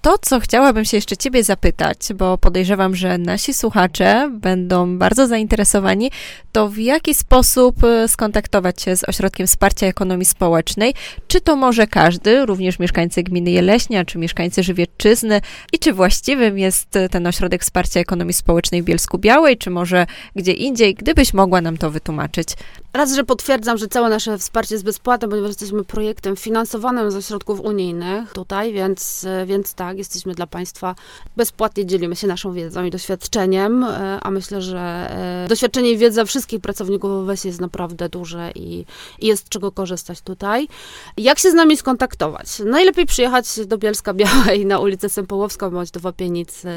to, 0.06 0.18
co 0.18 0.40
chciałabym 0.40 0.84
się 0.84 0.96
jeszcze 0.96 1.16
Ciebie 1.16 1.44
zapytać, 1.44 1.98
bo 2.14 2.38
podejrzewam, 2.38 2.96
że 2.96 3.18
nasi 3.18 3.54
słuchacze 3.54 4.30
będą 4.32 4.98
bardzo 4.98 5.26
zainteresowani, 5.26 6.10
to 6.52 6.68
w 6.68 6.78
jaki 6.78 7.14
sposób 7.14 7.84
e, 7.84 8.08
skontaktować 8.08 8.82
się 8.82 8.96
z 8.96 9.08
Ośrodkiem 9.08 9.46
Wsparcia 9.46 9.86
Ekonomii 9.86 10.24
Społecznej? 10.24 10.94
Czy 11.28 11.40
to 11.40 11.56
może 11.56 11.86
każdy, 11.86 12.46
również 12.46 12.78
mieszkańcy 12.78 13.22
gminy 13.22 13.50
Jeleśnia, 13.50 14.04
czy 14.04 14.18
mieszkańcy 14.18 14.62
Żywiecczyzny? 14.62 15.40
I 15.72 15.78
czy 15.78 15.92
właściwym 15.92 16.58
jest 16.58 16.90
ten 17.10 17.26
Ośrodek 17.26 17.62
Wsparcia 17.62 18.00
Ekonomii 18.00 18.34
Społecznej 18.34 18.82
w 18.82 18.84
Bielsku 18.84 19.18
Białej, 19.18 19.58
czy 19.58 19.70
może 19.70 20.06
gdzie 20.36 20.52
indziej? 20.52 20.94
Gdybyś 20.94 21.34
mogła 21.34 21.60
nam 21.60 21.76
to 21.76 21.90
wytłumaczyć. 21.90 22.48
raz, 22.92 23.14
że 23.14 23.24
potwierdzam, 23.24 23.78
że 23.78 23.88
całe 23.88 24.08
nasze 24.10 24.38
wsparcie 24.38 24.74
jest 24.74 24.84
bezpłatne, 24.84 25.28
ponieważ 25.28 25.48
jesteśmy 25.48 25.84
projektem 25.84 26.36
finansowanym 26.36 27.10
ze 27.10 27.22
środków 27.22 27.60
unijnych 27.60 28.32
tutaj, 28.32 28.72
więc, 28.72 29.26
więc 29.46 29.74
tak, 29.74 29.95
jesteśmy 29.98 30.34
dla 30.34 30.46
Państwa 30.46 30.94
bezpłatnie, 31.36 31.86
dzielimy 31.86 32.16
się 32.16 32.26
naszą 32.26 32.52
wiedzą 32.52 32.84
i 32.84 32.90
doświadczeniem, 32.90 33.84
e, 33.84 34.20
a 34.22 34.30
myślę, 34.30 34.62
że 34.62 34.78
e, 34.78 35.48
doświadczenie 35.48 35.90
i 35.90 35.98
wiedza 35.98 36.24
wszystkich 36.24 36.60
pracowników 36.60 37.10
OWS 37.10 37.44
jest 37.44 37.60
naprawdę 37.60 38.08
duże 38.08 38.50
i, 38.54 38.84
i 39.18 39.26
jest 39.26 39.48
czego 39.48 39.72
korzystać 39.72 40.20
tutaj. 40.20 40.68
Jak 41.16 41.38
się 41.38 41.50
z 41.50 41.54
nami 41.54 41.76
skontaktować? 41.76 42.46
Najlepiej 42.58 43.06
przyjechać 43.06 43.46
do 43.66 43.78
Bielska 43.78 44.14
Białej 44.14 44.66
na 44.66 44.78
ulicę 44.78 45.08
Sępołowską 45.08 45.70
bądź 45.70 45.90
do 45.90 46.00
Wapienicy, 46.00 46.68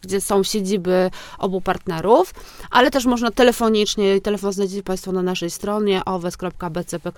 gdzie 0.00 0.20
są 0.20 0.42
siedziby 0.42 1.10
obu 1.38 1.60
partnerów, 1.60 2.34
ale 2.70 2.90
też 2.90 3.04
można 3.04 3.30
telefonicznie, 3.30 4.20
telefon 4.20 4.52
znajdziecie 4.52 4.82
Państwo 4.82 5.12
na 5.12 5.22
naszej 5.22 5.50
stronie 5.50 6.04
owes.bcp.pl 6.04 7.16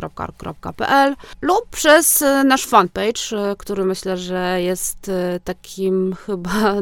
lub 1.41 1.67
przez 1.71 2.23
e, 2.23 2.45
nasz 2.45 2.67
fanpage, 2.67 3.21
który 3.59 3.85
myślę, 3.85 4.17
że 4.17 4.63
jest 4.63 5.11
takim 5.49 6.15
chyba, 6.27 6.75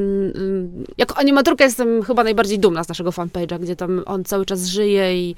jako 0.99 1.17
animatorka 1.17 1.65
jestem 1.65 2.03
chyba 2.03 2.25
najbardziej 2.25 2.59
dumna 2.59 2.85
z 2.85 2.89
naszego 2.89 3.11
fanpage'a, 3.11 3.61
gdzie 3.61 3.77
tam 3.77 4.03
on 4.07 4.25
cały 4.25 4.47
czas 4.47 4.67
żyje 4.67 5.29
i, 5.29 5.35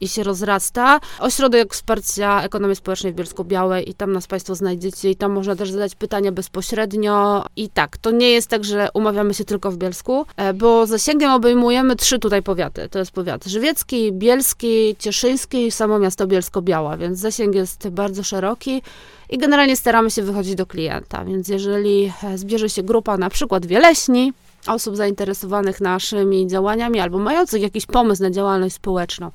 i 0.00 0.08
się 0.08 0.22
rozrasta. 0.22 1.00
Ośrodek 1.18 1.74
Wsparcia 1.74 2.42
Ekonomii 2.42 2.76
Społecznej 2.76 3.12
w 3.12 3.16
Bielsku 3.16 3.44
Białej 3.44 3.90
i 3.90 3.94
tam 3.94 4.12
nas 4.12 4.26
Państwo 4.26 4.54
znajdziecie 4.54 5.10
i 5.10 5.16
tam 5.16 5.32
można 5.32 5.56
też 5.56 5.70
zadać 5.70 5.94
pytania 5.94 6.32
bezpośrednio 6.32 7.44
i 7.56 7.68
tak, 7.68 7.96
to 7.96 8.10
nie 8.10 8.30
jest 8.30 8.48
tak, 8.48 8.64
że 8.64 8.88
umawiamy 8.94 9.34
się 9.34 9.44
tylko 9.44 9.70
w 9.70 9.76
Bielsku, 9.76 10.26
bo 10.54 10.86
zasięgiem 10.86 11.30
obejmujemy 11.30 11.96
trzy 11.96 12.18
tutaj 12.18 12.42
powiaty. 12.42 12.88
To 12.88 12.98
jest 12.98 13.10
powiat 13.10 13.44
żywiecki, 13.44 14.12
bielski, 14.12 14.96
cieszyński 14.98 15.66
i 15.66 15.70
samo 15.70 15.98
miasto 15.98 16.26
Bielsko-Biała, 16.26 16.96
więc 16.96 17.18
zasięg 17.18 17.54
jest 17.54 17.88
bardzo 17.88 18.22
szeroki 18.22 18.82
i 19.30 19.38
generalnie 19.38 19.76
staramy 19.76 20.10
się 20.10 20.22
wychodzić 20.22 20.54
do 20.54 20.66
klienta. 20.66 21.24
Więc 21.24 21.48
jeżeli 21.48 22.12
e, 22.24 22.38
zbierze 22.38 22.68
się 22.68 22.82
grupa 22.82 23.16
na 23.16 23.30
przykład 23.30 23.66
wieleśni, 23.66 24.32
osób 24.66 24.96
zainteresowanych 24.96 25.80
naszymi 25.80 26.46
działaniami 26.46 27.00
albo 27.00 27.18
mających 27.18 27.62
jakiś 27.62 27.86
pomysł 27.86 28.22
na 28.22 28.30
działalność 28.30 28.74
społeczną. 28.74 29.30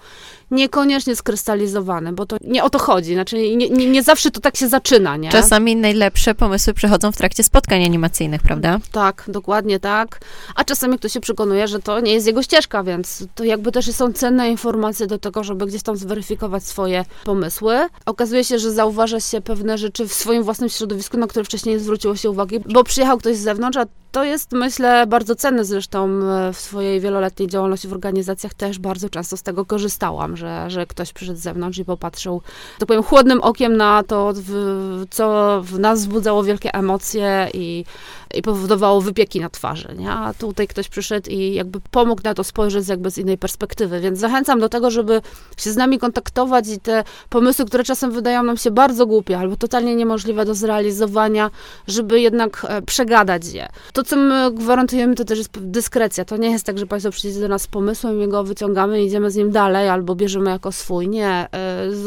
Niekoniecznie 0.54 1.16
skrystalizowany, 1.16 2.14
bo 2.14 2.26
to 2.26 2.38
nie 2.42 2.64
o 2.64 2.70
to 2.70 2.80
chodzi. 2.80 3.14
Znaczy, 3.14 3.38
nie, 3.38 3.70
nie, 3.70 3.90
nie 3.90 4.04
zawsze 4.04 4.32
to 4.32 4.40
tak 4.40 4.58
się 4.58 4.68
zaczyna, 4.68 5.18
nie? 5.18 5.30
Czasami 5.30 5.76
najlepsze 5.76 6.36
pomysły 6.36 6.74
przychodzą 6.74 7.12
w 7.12 7.18
trakcie 7.18 7.44
spotkań 7.44 7.84
animacyjnych, 7.84 8.42
prawda? 8.42 8.80
Tak, 8.92 9.24
dokładnie 9.28 9.80
tak. 9.80 10.20
A 10.56 10.64
czasami 10.64 10.98
ktoś 10.98 11.14
się 11.14 11.20
przekonuje, 11.20 11.68
że 11.68 11.80
to 11.80 12.00
nie 12.00 12.14
jest 12.14 12.28
jego 12.28 12.44
ścieżka, 12.44 12.84
więc 12.84 13.24
to 13.36 13.44
jakby 13.44 13.72
też 13.72 13.92
są 13.92 14.14
cenne 14.14 14.50
informacje 14.50 15.08
do 15.08 15.20
tego, 15.20 15.44
żeby 15.44 15.66
gdzieś 15.66 15.84
tam 15.84 15.98
zweryfikować 15.98 16.64
swoje 16.64 17.06
pomysły. 17.24 17.76
Okazuje 18.06 18.44
się, 18.44 18.60
że 18.60 18.72
zauważa 18.72 19.20
się 19.20 19.42
pewne 19.42 19.78
rzeczy 19.78 20.08
w 20.08 20.14
swoim 20.14 20.44
własnym 20.44 20.70
środowisku, 20.70 21.18
na 21.18 21.28
które 21.28 21.46
wcześniej 21.46 21.76
nie 21.76 21.80
zwróciło 21.80 22.16
się 22.16 22.30
uwagi, 22.30 22.60
bo 22.74 22.84
przyjechał 22.84 23.18
ktoś 23.18 23.38
z 23.38 23.42
zewnątrz, 23.42 23.78
a 23.78 23.86
to 24.14 24.24
jest, 24.24 24.52
myślę, 24.52 25.08
bardzo 25.08 25.36
cenne 25.36 25.66
zresztą 25.66 26.10
e, 26.10 26.54
w 26.54 26.60
swojej 26.60 27.00
wieloletniej 27.00 27.50
działalności 27.50 27.88
w 27.88 27.94
organizacjach 27.94 28.54
też 28.54 28.80
bardzo 28.80 29.10
często 29.10 29.38
z 29.38 29.44
tego 29.44 29.66
korzystałam, 29.66 30.38
że, 30.38 30.43
że 30.68 30.86
ktoś 30.86 31.14
przyszedł 31.14 31.40
z 31.40 31.42
zewnątrz 31.42 31.78
i 31.78 31.86
popatrzył, 31.86 32.42
tak 32.80 32.88
powiem, 32.88 33.04
chłodnym 33.04 33.42
okiem 33.42 33.78
na 33.78 34.04
to, 34.04 34.34
w, 34.36 35.06
co 35.10 35.62
w 35.64 35.80
nas 35.80 36.00
wzbudzało 36.00 36.44
wielkie 36.44 36.74
emocje 36.74 37.50
i, 37.54 37.86
i 38.34 38.42
powodowało 38.42 39.02
wypieki 39.02 39.40
na 39.40 39.50
twarzy, 39.50 39.88
nie? 39.98 40.12
A 40.12 40.34
tutaj 40.34 40.68
ktoś 40.68 40.90
przyszedł 40.90 41.30
i 41.30 41.54
jakby 41.54 41.80
pomógł 41.92 42.22
na 42.24 42.34
to 42.34 42.44
spojrzeć 42.44 42.88
jakby 42.88 43.12
z 43.12 43.18
innej 43.18 43.38
perspektywy, 43.38 44.00
więc 44.00 44.20
zachęcam 44.20 44.60
do 44.60 44.70
tego, 44.70 44.92
żeby 44.92 45.22
się 45.58 45.72
z 45.72 45.76
nami 45.76 46.00
kontaktować 46.00 46.68
i 46.68 46.80
te 46.80 47.04
pomysły, 47.30 47.66
które 47.66 47.84
czasem 47.84 48.12
wydają 48.12 48.44
nam 48.44 48.58
się 48.58 48.72
bardzo 48.72 49.06
głupie 49.06 49.40
albo 49.40 49.56
totalnie 49.56 49.96
niemożliwe 49.96 50.46
do 50.46 50.56
zrealizowania, 50.56 51.52
żeby 51.88 52.22
jednak 52.22 52.66
e, 52.70 52.82
przegadać 52.82 53.54
je. 53.54 53.68
To 53.94 54.04
to, 54.04 54.10
co 54.10 54.16
my 54.16 54.52
gwarantujemy, 54.52 55.16
to 55.16 55.26
też 55.26 55.38
jest 55.38 55.60
dyskrecja. 55.60 56.26
To 56.26 56.38
nie 56.38 56.52
jest 56.52 56.66
tak, 56.66 56.78
że 56.78 56.88
Państwo 56.88 57.12
przyjdziecie 57.12 57.42
do 57.42 57.48
nas 57.48 57.62
z 57.62 57.68
pomysłem, 57.68 58.18
my 58.18 58.28
go 58.28 58.44
wyciągamy 58.44 59.04
i 59.04 59.06
idziemy 59.06 59.32
z 59.32 59.36
nim 59.36 59.52
dalej, 59.52 59.90
albo 59.90 60.16
bierzemy 60.16 60.33
jako 60.42 60.72
swój. 60.72 61.08
Nie. 61.08 61.48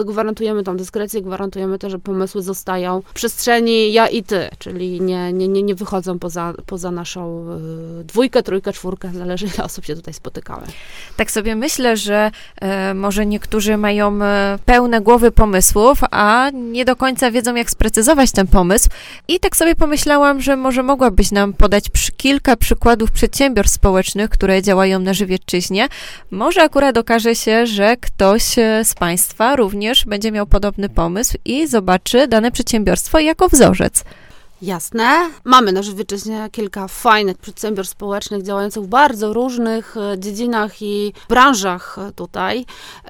E, 0.01 0.05
gwarantujemy 0.05 0.63
tą 0.63 0.77
dyskrecję, 0.77 1.23
gwarantujemy 1.23 1.79
to, 1.79 1.91
że 1.91 1.99
pomysły 1.99 2.43
zostają 2.43 3.03
w 3.07 3.13
przestrzeni 3.13 3.93
ja 3.93 4.09
i 4.09 4.23
ty, 4.23 4.49
czyli 4.59 5.01
nie, 5.01 5.33
nie, 5.33 5.49
nie, 5.49 5.63
nie 5.63 5.75
wychodzą 5.75 6.19
poza, 6.19 6.55
poza 6.67 6.91
naszą 6.91 7.47
e, 8.01 8.05
dwójkę, 8.05 8.43
trójkę, 8.43 8.73
czwórkę, 8.73 9.11
zależy 9.15 9.47
ile 9.55 9.65
osób 9.65 9.85
się 9.85 9.97
tutaj 9.97 10.15
spotykały. 10.15 10.63
Tak 11.17 11.31
sobie 11.31 11.57
myślę, 11.57 11.97
że 11.97 12.31
e, 12.61 12.95
może 12.95 13.27
niektórzy 13.27 13.77
mają 13.77 14.19
pełne 14.65 15.01
głowy 15.01 15.31
pomysłów, 15.31 16.01
a 16.11 16.51
nie 16.55 16.85
do 16.85 16.97
końca 16.97 17.31
wiedzą, 17.31 17.55
jak 17.55 17.71
sprecyzować 17.71 18.33
ten 18.33 18.47
pomysł. 18.47 18.89
I 19.29 19.41
tak 19.41 19.57
sobie 19.57 19.75
pomyślałam, 19.75 20.41
że 20.41 20.57
może 20.57 20.83
mogłabyś 20.83 21.33
nam 21.33 21.53
podać 21.53 21.91
przy, 21.91 22.13
kilka 22.13 22.57
przykładów 22.57 23.11
przedsiębiorstw 23.11 23.75
społecznych, 23.75 24.31
które 24.31 24.63
działają 24.63 24.99
na 24.99 25.15
Żywiecczyźnie. 25.15 25.89
Może 26.31 26.63
akurat 26.63 26.97
okaże 26.99 27.35
się, 27.35 27.67
że 27.67 27.97
ktoś 28.07 28.59
e, 28.59 28.85
z 28.85 28.95
Państwa 28.95 29.57
również 29.57 30.05
będzie 30.05 30.33
miał 30.33 30.47
podobny 30.47 30.89
pomysł 30.89 31.39
i 31.45 31.67
zobaczy 31.67 32.29
dane 32.29 32.51
przedsiębiorstwo 32.51 33.19
jako 33.19 33.49
wzorzec. 33.49 34.05
Jasne. 34.63 35.31
Mamy 35.45 35.73
na 35.73 35.83
Żywiecczyźnie 35.83 36.49
kilka 36.53 36.89
fajnych 36.89 37.39
przedsiębiorstw 37.39 37.93
społecznych 37.93 38.43
działających 38.43 38.83
w 38.83 38.87
bardzo 38.87 39.33
różnych 39.33 39.97
e, 39.97 40.19
dziedzinach 40.19 40.83
i 40.83 41.13
branżach 41.29 41.99
e, 41.99 42.13
tutaj. 42.13 42.67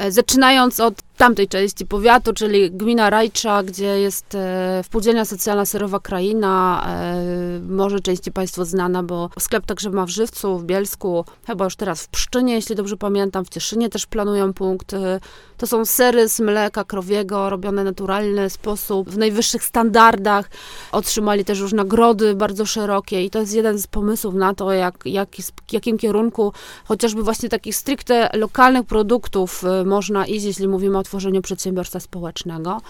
Zaczynając 0.09 0.81
od 0.81 0.95
tamtej 1.17 1.49
części 1.49 1.87
powiatu, 1.87 2.33
czyli 2.33 2.71
gmina 2.71 3.11
Rajcza, 3.11 3.63
gdzie 3.63 4.01
jest 4.01 4.35
e, 4.35 4.83
Spółdzielnia 4.85 5.25
Socjalna 5.25 5.67
Serowa 5.67 6.01
Kraina, 6.01 6.87
e, 6.89 7.61
może 7.69 8.01
części 8.01 8.33
Państwo 8.33 8.65
znana, 8.65 9.03
bo 9.03 9.31
sklep 9.39 9.67
także 9.67 9.91
ma 9.91 10.07
w 10.07 10.09
Żywcu, 10.09 10.59
w 10.59 10.65
Bielsku, 10.65 11.25
chyba 11.47 11.65
już 11.65 11.77
teraz 11.77 12.03
w 12.03 12.09
Pszczynie, 12.09 12.55
jeśli 12.55 12.77
dobrze 12.77 12.97
pamiętam, 12.97 13.45
w 13.45 13.49
Cieszynie 13.49 13.89
też 13.89 14.07
planują 14.07 14.53
punkt. 14.53 14.95
E, 14.95 15.21
to 15.57 15.67
są 15.67 15.85
sery 15.85 16.29
z 16.29 16.41
mleka 16.41 16.85
krowiego, 16.85 17.51
robione 17.51 17.83
w 17.83 17.85
naturalny 17.85 18.51
sposób, 18.51 19.11
w 19.11 19.19
najwyższych 19.19 19.65
standardach. 19.65 20.51
Otrzymali 20.93 21.36
też 21.45 21.59
już 21.59 21.73
nagrody 21.73 22.35
bardzo 22.35 22.67
szerokie 22.67 23.25
i 23.25 23.31
to 23.31 23.39
jest 23.39 23.55
jeden 23.55 23.79
z 23.79 23.87
pomysłów 23.87 24.35
na 24.35 24.55
to, 24.55 24.73
jak, 24.73 24.95
jak, 25.05 25.29
jakim 25.73 25.99
kierunku 25.99 26.53
chociażby 26.85 27.23
właśnie 27.23 27.49
takich 27.49 27.77
stricte 27.77 28.31
lokalnych 28.35 28.87
produktów 28.87 29.65
e, 29.65 29.85
można 29.85 30.27
iść, 30.27 30.45
jeśli 30.45 30.69
mówimy 30.69 30.99
o 30.99 31.03
tworzeniu 31.03 31.43
przedsiębiorstwa 31.43 32.01
społecznego. 32.01 32.81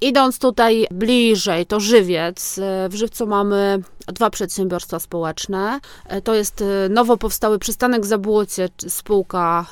Idąc 0.00 0.38
tutaj 0.38 0.86
bliżej, 0.90 1.66
to 1.66 1.80
żywiec. 1.80 2.58
E, 2.58 2.88
w 2.88 2.94
Żywcu 2.94 3.26
mamy 3.26 3.82
dwa 4.06 4.30
przedsiębiorstwa 4.30 4.98
społeczne. 4.98 5.80
E, 6.06 6.22
to 6.22 6.34
jest 6.34 6.64
nowo 6.90 7.16
powstały 7.16 7.58
przystanek 7.58 8.06
Zabłocie, 8.06 8.68
spółka 8.88 9.66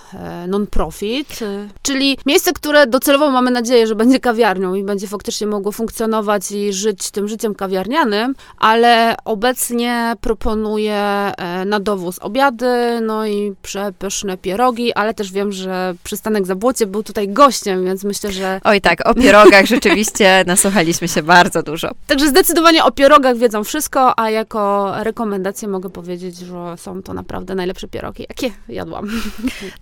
non-profit, 0.49 1.39
czyli 1.83 2.19
miejsce, 2.27 2.53
które 2.53 2.87
docelowo 2.87 3.31
mamy 3.31 3.51
nadzieję, 3.51 3.87
że 3.87 3.95
będzie 3.95 4.21
kawiarnią 4.21 4.75
i 4.75 4.85
będzie 4.85 5.09
faktycznie 5.09 5.47
mogło 5.47 5.73
funkcjonować 5.73 6.53
i 6.53 6.73
żyć 6.73 7.11
tym 7.11 7.29
życiem 7.29 7.55
kawiarnianym, 7.55 8.20
ale 8.59 9.15
obecnie 9.25 10.15
proponuje 10.21 11.33
na 11.67 11.81
dowóz 11.81 12.19
obiady, 12.19 13.01
no 13.03 13.27
i 13.27 13.55
przepyszne 13.63 14.37
pierogi, 14.37 14.93
ale 14.95 15.15
też 15.15 15.33
wiem, 15.33 15.53
że 15.53 15.95
przystanek 16.05 16.47
Zabłocie 16.47 16.87
był 16.87 17.03
tutaj 17.03 17.29
gościem, 17.29 17.85
więc 17.85 18.05
myślę, 18.05 18.33
że... 18.33 18.61
Oj 18.65 18.81
tak, 18.81 19.09
o 19.09 19.15
pierogach 19.15 19.67
rzeczywiście 19.67 20.43
nasłuchaliśmy 20.47 21.09
się 21.09 21.23
bardzo 21.23 21.63
dużo. 21.63 21.91
Także 22.07 22.29
zdecydowanie 22.29 22.85
o 22.85 22.93
pierogach 22.93 23.37
wiedzą 23.37 23.65
wszystko, 23.65 24.19
a 24.19 24.31
jako 24.31 24.93
rekomendację 25.03 25.69
mogę 25.69 25.91
powiedzieć, 25.91 26.37
że 26.37 26.77
są 26.77 27.03
to 27.03 27.15
naprawdę 27.15 27.55
najlepsze 27.55 27.89
pierogi, 27.89 28.27
jakie 28.29 28.51
jadłam. 28.69 29.09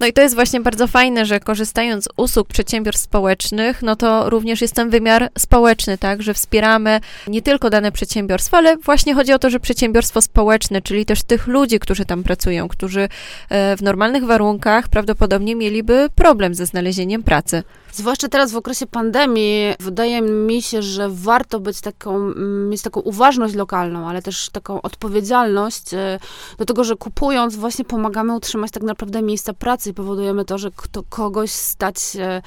No 0.00 0.06
i 0.06 0.12
to 0.12 0.22
jest 0.22 0.34
właśnie 0.34 0.60
bardzo 0.60 0.86
fajne, 0.86 1.26
że 1.26 1.40
korzystając 1.40 2.04
z 2.04 2.08
usług 2.16 2.48
przedsiębiorstw 2.48 3.04
społecznych, 3.04 3.82
no 3.82 3.96
to 3.96 4.30
również 4.30 4.60
jest 4.60 4.74
ten 4.74 4.90
wymiar 4.90 5.28
społeczny, 5.38 5.98
tak, 5.98 6.22
że 6.22 6.34
wspieramy 6.34 7.00
nie 7.26 7.42
tylko 7.42 7.70
dane 7.70 7.92
przedsiębiorstwa, 8.28 8.58
ale 8.58 8.76
właśnie 8.76 9.14
chodzi 9.14 9.32
o 9.32 9.38
to, 9.38 9.50
że 9.50 9.60
przedsiębiorstwo 9.60 10.22
społeczne, 10.22 10.82
czyli 10.82 11.06
też 11.06 11.22
tych 11.22 11.46
ludzi, 11.46 11.78
którzy 11.78 12.04
tam 12.04 12.22
pracują, 12.22 12.68
którzy 12.68 13.08
e, 13.48 13.76
w 13.76 13.82
normalnych 13.82 14.24
warunkach 14.24 14.88
prawdopodobnie 14.88 15.56
mieliby 15.56 16.08
problem 16.14 16.54
ze 16.54 16.66
znalezieniem 16.66 17.22
pracy. 17.22 17.62
Zwłaszcza 17.92 18.28
teraz 18.28 18.52
w 18.52 18.56
okresie 18.56 18.86
pandemii 18.86 19.74
wydaje 19.80 20.22
mi 20.22 20.62
się, 20.62 20.82
że 20.82 21.08
warto 21.10 21.60
być 21.60 21.80
taką, 21.80 22.16
mm, 22.16 22.68
mieć 22.68 22.82
taką 22.82 23.00
uważność 23.00 23.54
lokalną, 23.54 24.08
ale 24.08 24.22
też 24.22 24.50
taką 24.50 24.82
odpowiedzialność 24.82 25.94
e, 25.94 26.18
do 26.58 26.64
tego, 26.64 26.84
że 26.84 26.96
kupując 26.96 27.56
właśnie 27.56 27.84
pomagamy 27.84 28.34
utrzymać 28.34 28.70
tak 28.70 28.82
naprawdę 28.82 29.22
miejsca 29.22 29.52
pracy 29.52 29.90
i 29.90 29.94
powodujemy 29.94 30.44
to, 30.44 30.58
że 30.58 30.70
kto, 30.76 31.02
kogoś 31.08 31.50
stać 31.50 31.96
e, 32.18 32.42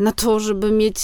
na 0.00 0.12
to, 0.12 0.40
żeby 0.40 0.70
mieć 0.70 0.98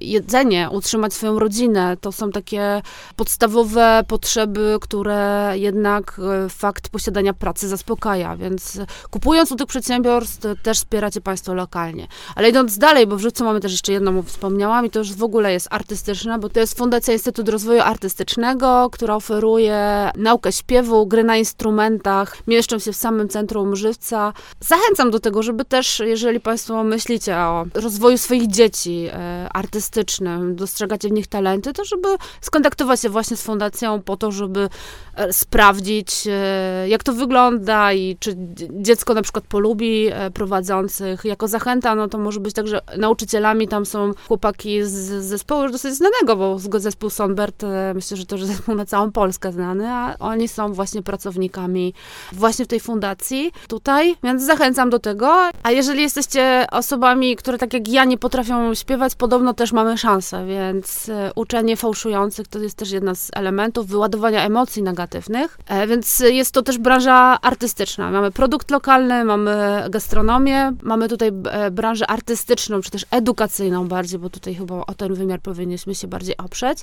jedzenie, 0.00 0.68
utrzymać 0.70 1.14
swoją 1.14 1.38
rodzinę. 1.38 1.96
To 2.00 2.12
są 2.12 2.30
takie 2.30 2.82
podstawowe 3.16 4.04
potrzeby, 4.08 4.78
które 4.80 5.52
jednak 5.54 6.20
e, 6.44 6.48
fakt 6.48 6.88
posiadania 6.88 7.32
pracy 7.34 7.68
zaspokaja, 7.68 8.36
więc 8.36 8.80
kupując 9.10 9.52
u 9.52 9.56
tych 9.56 9.66
przedsiębiorstw 9.66 10.46
też 10.62 10.78
wspieracie 10.78 11.20
Państwo 11.20 11.54
lokalnie. 11.54 12.06
Ale 12.36 12.48
idąc 12.48 12.78
dalej, 12.78 13.06
bo 13.06 13.16
w 13.16 13.20
Żywcu 13.20 13.44
mamy 13.44 13.60
też 13.60 13.72
jeszcze 13.72 13.92
jedną, 13.92 14.22
wspomniałam, 14.22 14.86
i 14.86 14.90
to 14.90 14.98
już 14.98 15.12
w 15.12 15.22
ogóle 15.22 15.52
jest 15.52 15.68
artystyczne, 15.70 16.38
bo 16.38 16.48
to 16.48 16.60
jest 16.60 16.78
Fundacja 16.78 17.12
Instytut 17.12 17.48
Rozwoju 17.48 17.80
Artystycznego, 17.80 18.88
która 18.92 19.16
oferuje 19.16 20.10
naukę 20.16 20.52
śpiewu, 20.52 21.06
gry 21.06 21.24
na 21.24 21.36
instrumentach, 21.36 22.36
mieszczą 22.46 22.78
się 22.78 22.92
w 22.92 22.96
samym 22.96 23.28
centrum 23.28 23.76
Żywca. 23.76 24.32
Zachęcam 24.60 25.10
do 25.10 25.20
tego, 25.20 25.42
żeby 25.42 25.64
też, 25.64 26.02
jeżeli 26.04 26.40
Państwo 26.40 26.84
myślicie 26.84 27.36
o 27.36 27.64
rozwoju 27.74 28.11
swoich 28.18 28.46
dzieci 28.46 29.08
e, 29.12 29.48
artystycznym, 29.52 30.56
dostrzegacie 30.56 31.08
w 31.08 31.12
nich 31.12 31.26
talenty, 31.26 31.72
to 31.72 31.84
żeby 31.84 32.08
skontaktować 32.40 33.00
się 33.00 33.08
właśnie 33.08 33.36
z 33.36 33.42
fundacją 33.42 34.02
po 34.02 34.16
to, 34.16 34.32
żeby 34.32 34.68
e, 35.14 35.32
sprawdzić, 35.32 36.26
e, 36.26 36.88
jak 36.88 37.02
to 37.02 37.12
wygląda 37.12 37.92
i 37.92 38.16
czy 38.20 38.36
dziecko 38.70 39.14
na 39.14 39.22
przykład 39.22 39.44
polubi 39.44 40.10
prowadzących. 40.34 41.24
Jako 41.24 41.48
zachęta, 41.48 41.94
no 41.94 42.08
to 42.08 42.18
może 42.18 42.40
być 42.40 42.54
tak, 42.54 42.68
że 42.68 42.80
nauczycielami 42.98 43.68
tam 43.68 43.86
są 43.86 44.12
chłopaki 44.28 44.84
z 44.84 45.24
zespołu 45.24 45.62
już 45.62 45.72
dosyć 45.72 45.94
znanego, 45.94 46.36
bo 46.36 46.58
zespół 46.80 47.10
Sonbert, 47.10 47.62
myślę, 47.94 48.16
że 48.16 48.26
to 48.26 48.36
już 48.36 48.44
zespół 48.44 48.74
na 48.74 48.86
całą 48.86 49.12
Polskę 49.12 49.52
znany, 49.52 49.88
a 49.88 50.16
oni 50.18 50.48
są 50.48 50.72
właśnie 50.72 51.02
pracownikami 51.02 51.94
właśnie 52.32 52.64
w 52.64 52.68
tej 52.68 52.80
fundacji 52.80 53.52
tutaj, 53.68 54.16
więc 54.22 54.42
zachęcam 54.42 54.90
do 54.90 54.98
tego. 54.98 55.50
A 55.62 55.70
jeżeli 55.70 56.02
jesteście 56.02 56.66
osobami, 56.70 57.36
które 57.36 57.58
tak 57.58 57.72
jak 57.72 57.88
ja 57.88 58.01
nie 58.04 58.18
potrafią 58.18 58.74
śpiewać, 58.74 59.14
podobno 59.14 59.54
też 59.54 59.72
mamy 59.72 59.98
szansę, 59.98 60.46
więc 60.46 61.08
e, 61.08 61.32
uczenie 61.34 61.76
fałszujących 61.76 62.48
to 62.48 62.58
jest 62.58 62.76
też 62.76 62.90
jedna 62.90 63.14
z 63.14 63.30
elementów 63.34 63.86
wyładowania 63.86 64.46
emocji 64.46 64.82
negatywnych, 64.82 65.58
e, 65.68 65.86
więc 65.86 66.20
jest 66.20 66.52
to 66.52 66.62
też 66.62 66.78
branża 66.78 67.38
artystyczna. 67.42 68.10
Mamy 68.10 68.30
produkt 68.30 68.70
lokalny, 68.70 69.24
mamy 69.24 69.84
gastronomię, 69.90 70.72
mamy 70.82 71.08
tutaj 71.08 71.32
branżę 71.72 72.06
artystyczną, 72.10 72.80
czy 72.80 72.90
też 72.90 73.06
edukacyjną 73.10 73.88
bardziej, 73.88 74.18
bo 74.18 74.30
tutaj 74.30 74.54
chyba 74.54 74.74
o 74.86 74.94
ten 74.94 75.14
wymiar 75.14 75.40
powinniśmy 75.40 75.94
się 75.94 76.08
bardziej 76.08 76.36
oprzeć. 76.36 76.78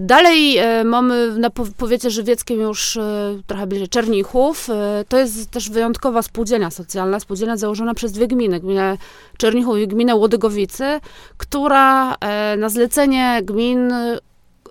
Dalej 0.00 0.58
mamy 0.84 1.38
na 1.38 1.50
powiecie 1.50 2.10
żywieckim 2.10 2.60
już 2.60 2.98
trochę 3.46 3.66
bliżej 3.66 3.88
Czernichów. 3.88 4.70
E, 4.70 5.04
to 5.08 5.18
jest 5.18 5.50
też 5.50 5.70
wyjątkowa 5.70 6.22
spółdzielnia 6.22 6.70
socjalna, 6.70 7.20
spółdzielnia 7.20 7.56
założona 7.56 7.94
przez 7.94 8.12
dwie 8.12 8.28
gminy, 8.28 8.60
gminę 8.60 8.98
Czernichów 9.38 9.78
i 9.78 9.88
gminę 9.88 10.14
Łodygowicy, 10.56 11.00
która 11.36 12.14
e, 12.14 12.56
na 12.56 12.68
zlecenie 12.68 13.40
gmin 13.42 13.92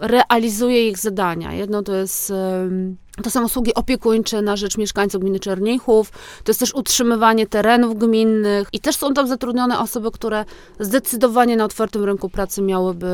realizuje 0.01 0.89
ich 0.89 0.97
zadania. 0.97 1.53
Jedno 1.53 1.83
to 1.83 1.95
jest 1.95 2.33
to 3.23 3.29
są 3.29 3.45
usługi 3.45 3.73
opiekuńcze 3.73 4.41
na 4.41 4.55
rzecz 4.55 4.77
mieszkańców 4.77 5.21
gminy 5.21 5.39
Czernichów, 5.39 6.11
to 6.43 6.49
jest 6.49 6.59
też 6.59 6.73
utrzymywanie 6.73 7.47
terenów 7.47 7.97
gminnych 7.97 8.67
i 8.73 8.79
też 8.79 8.95
są 8.95 9.13
tam 9.13 9.27
zatrudnione 9.27 9.79
osoby, 9.79 10.11
które 10.11 10.45
zdecydowanie 10.79 11.55
na 11.55 11.65
otwartym 11.65 12.03
rynku 12.03 12.29
pracy 12.29 12.61
miałyby 12.61 13.07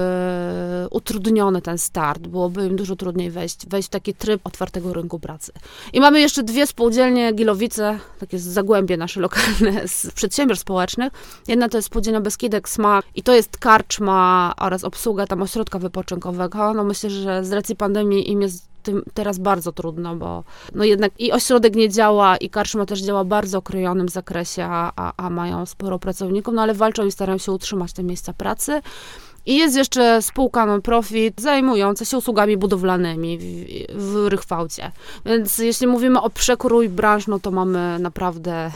utrudniony 0.91 1.61
ten 1.61 1.77
start, 1.77 2.27
byłoby 2.27 2.67
im 2.67 2.75
dużo 2.75 2.95
trudniej 2.95 3.31
wejść, 3.31 3.67
wejść 3.67 3.87
w 3.87 3.91
taki 3.91 4.13
tryb 4.13 4.41
otwartego 4.43 4.93
rynku 4.93 5.19
pracy. 5.19 5.51
I 5.93 5.99
mamy 5.99 6.19
jeszcze 6.19 6.43
dwie 6.43 6.67
spółdzielnie 6.67 7.33
Gilowice, 7.33 7.99
takie 8.19 8.39
zagłębie 8.39 8.97
nasze 8.97 9.19
lokalne 9.19 9.87
z 9.87 10.11
przedsiębiorstw 10.11 10.61
społecznych. 10.61 11.13
Jedna 11.47 11.69
to 11.69 11.77
jest 11.77 11.85
spółdzielnia 11.85 12.21
Beskidek 12.21 12.69
Smak 12.69 13.05
i 13.15 13.23
to 13.23 13.33
jest 13.33 13.57
karczma 13.57 14.53
oraz 14.59 14.83
obsługa 14.83 15.27
tam 15.27 15.41
ośrodka 15.41 15.79
wypoczynkowego. 15.79 16.73
No 16.73 16.83
myślę, 16.83 17.09
że 17.09 17.45
z 17.45 17.51
racji 17.51 17.75
pandemii 17.75 18.31
im 18.31 18.41
jest 18.41 18.70
tym 18.81 19.03
teraz 19.13 19.37
bardzo 19.37 19.71
trudno, 19.71 20.15
bo 20.15 20.43
no 20.75 20.83
jednak 20.83 21.11
i 21.19 21.31
ośrodek 21.31 21.75
nie 21.75 21.89
działa, 21.89 22.37
i 22.37 22.49
karczma 22.49 22.85
też 22.85 23.01
działa 23.01 23.23
w 23.23 23.27
bardzo 23.27 23.57
okrojonym 23.57 24.09
zakresie, 24.09 24.65
a, 24.69 25.13
a, 25.17 25.29
mają 25.29 25.65
sporo 25.65 25.99
pracowników, 25.99 26.53
no 26.53 26.61
ale 26.61 26.73
walczą 26.73 27.05
i 27.05 27.11
starają 27.11 27.37
się 27.37 27.51
utrzymać 27.51 27.93
te 27.93 28.03
miejsca 28.03 28.33
pracy. 28.33 28.81
I 29.45 29.57
jest 29.57 29.75
jeszcze 29.75 30.21
spółka 30.21 30.65
non-profit 30.65 31.41
zajmująca 31.41 32.05
się 32.05 32.17
usługami 32.17 32.57
budowlanymi 32.57 33.37
w, 33.37 34.23
w 34.23 34.27
Rychwałcie. 34.27 34.91
Więc 35.25 35.57
jeśli 35.57 35.87
mówimy 35.87 36.21
o 36.21 36.29
przekrój 36.29 36.89
branż, 36.89 37.27
no 37.27 37.39
to 37.39 37.51
mamy 37.51 37.99
naprawdę 37.99 38.71